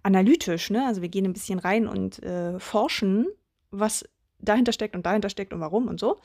analytisch, 0.01 0.69
ne? 0.69 0.85
Also 0.85 1.01
wir 1.01 1.09
gehen 1.09 1.25
ein 1.25 1.33
bisschen 1.33 1.59
rein 1.59 1.87
und 1.87 2.21
äh, 2.23 2.59
forschen, 2.59 3.27
was 3.71 4.03
dahinter 4.39 4.73
steckt 4.73 4.95
und 4.95 5.05
dahinter 5.05 5.29
steckt 5.29 5.53
und 5.53 5.59
warum 5.59 5.87
und 5.87 5.99
so. 5.99 6.19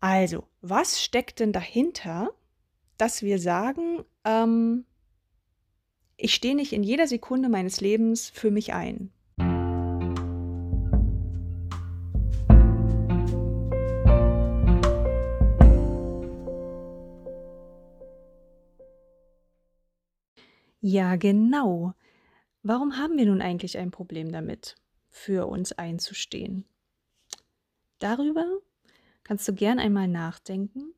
Also, 0.00 0.44
was 0.60 1.02
steckt 1.02 1.40
denn 1.40 1.52
dahinter, 1.52 2.30
dass 2.98 3.22
wir 3.22 3.38
sagen, 3.38 4.04
ähm, 4.24 4.84
ich 6.16 6.34
stehe 6.34 6.54
nicht 6.54 6.72
in 6.72 6.82
jeder 6.82 7.06
Sekunde 7.06 7.48
meines 7.48 7.80
Lebens 7.80 8.30
für 8.30 8.50
mich 8.50 8.74
ein? 8.74 9.12
Ja, 20.90 21.16
genau. 21.16 21.92
Warum 22.62 22.96
haben 22.96 23.18
wir 23.18 23.26
nun 23.26 23.42
eigentlich 23.42 23.76
ein 23.76 23.90
Problem 23.90 24.32
damit, 24.32 24.74
für 25.10 25.46
uns 25.46 25.72
einzustehen? 25.72 26.64
Darüber 27.98 28.46
kannst 29.22 29.46
du 29.48 29.52
gern 29.52 29.80
einmal 29.80 30.08
nachdenken, 30.08 30.94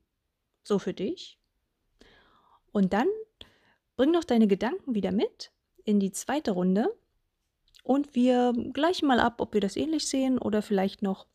so 0.62 0.78
für 0.78 0.94
dich. 0.94 1.40
Und 2.70 2.92
dann 2.92 3.08
bring 3.96 4.12
noch 4.12 4.22
deine 4.22 4.46
Gedanken 4.46 4.94
wieder 4.94 5.10
mit 5.10 5.50
in 5.84 5.98
die 5.98 6.12
zweite 6.12 6.52
Runde 6.52 6.96
und 7.82 8.14
wir 8.14 8.52
gleichen 8.72 9.08
mal 9.08 9.18
ab, 9.18 9.40
ob 9.40 9.54
wir 9.54 9.60
das 9.60 9.74
ähnlich 9.74 10.06
sehen 10.06 10.38
oder 10.38 10.62
vielleicht 10.62 11.02
noch 11.02 11.26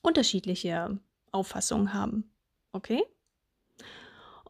unterschiedliche 0.00 0.98
Auffassungen 1.32 1.92
haben. 1.92 2.32
Okay? 2.72 3.04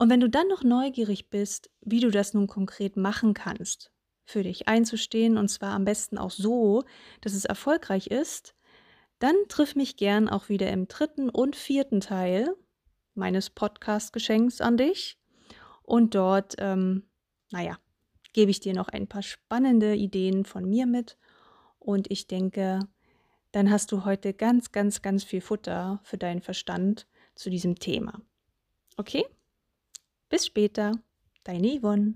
Und 0.03 0.11
wenn 0.11 0.19
du 0.19 0.29
dann 0.29 0.49
noch 0.49 0.65
neugierig 0.65 1.31
bist, 1.31 1.71
wie 1.81 2.01
du 2.01 2.11
das 2.11 2.35
nun 2.35 2.49
konkret 2.49 2.97
machen 2.97 3.35
kannst, 3.35 3.93
für 4.25 4.43
dich 4.43 4.67
einzustehen 4.67 5.39
und 5.39 5.47
zwar 5.47 5.75
am 5.75 5.85
besten 5.85 6.19
auch 6.19 6.33
so, 6.33 6.83
dass 7.21 7.35
es 7.35 7.45
erfolgreich 7.45 8.09
ist, 8.09 8.57
dann 9.21 9.37
triff 9.47 9.77
mich 9.77 9.97
gern 9.97 10.29
auch 10.29 10.49
wieder 10.49 10.73
im 10.73 10.89
dritten 10.89 11.31
und 11.31 11.55
vierten 11.55 12.01
Teil 12.01 12.53
meines 13.15 13.49
Podcast-Geschenks 13.51 14.61
an 14.61 14.77
dich. 14.77 15.21
Und 15.85 16.17
dort, 16.17 16.57
ähm, 16.59 17.09
naja, 17.53 17.79
gebe 18.33 18.51
ich 18.51 18.59
dir 18.59 18.75
noch 18.75 18.89
ein 18.89 19.07
paar 19.07 19.23
spannende 19.23 19.95
Ideen 19.95 20.45
von 20.45 20.69
mir 20.69 20.87
mit. 20.87 21.17
Und 21.79 22.11
ich 22.11 22.27
denke, 22.27 22.81
dann 23.53 23.71
hast 23.71 23.93
du 23.93 24.05
heute 24.05 24.35
ganz, 24.35 24.73
ganz, 24.73 25.01
ganz 25.01 25.23
viel 25.23 25.43
Futter 25.43 26.01
für 26.03 26.19
deinen 26.19 26.43
Verstand 26.43 27.07
zu 27.37 27.51
diesem 27.51 27.77
Thema. 27.77 28.21
Okay? 28.97 29.25
Bis 30.33 30.47
später, 30.47 30.93
deine 31.45 31.79
Yvonne. 31.79 32.15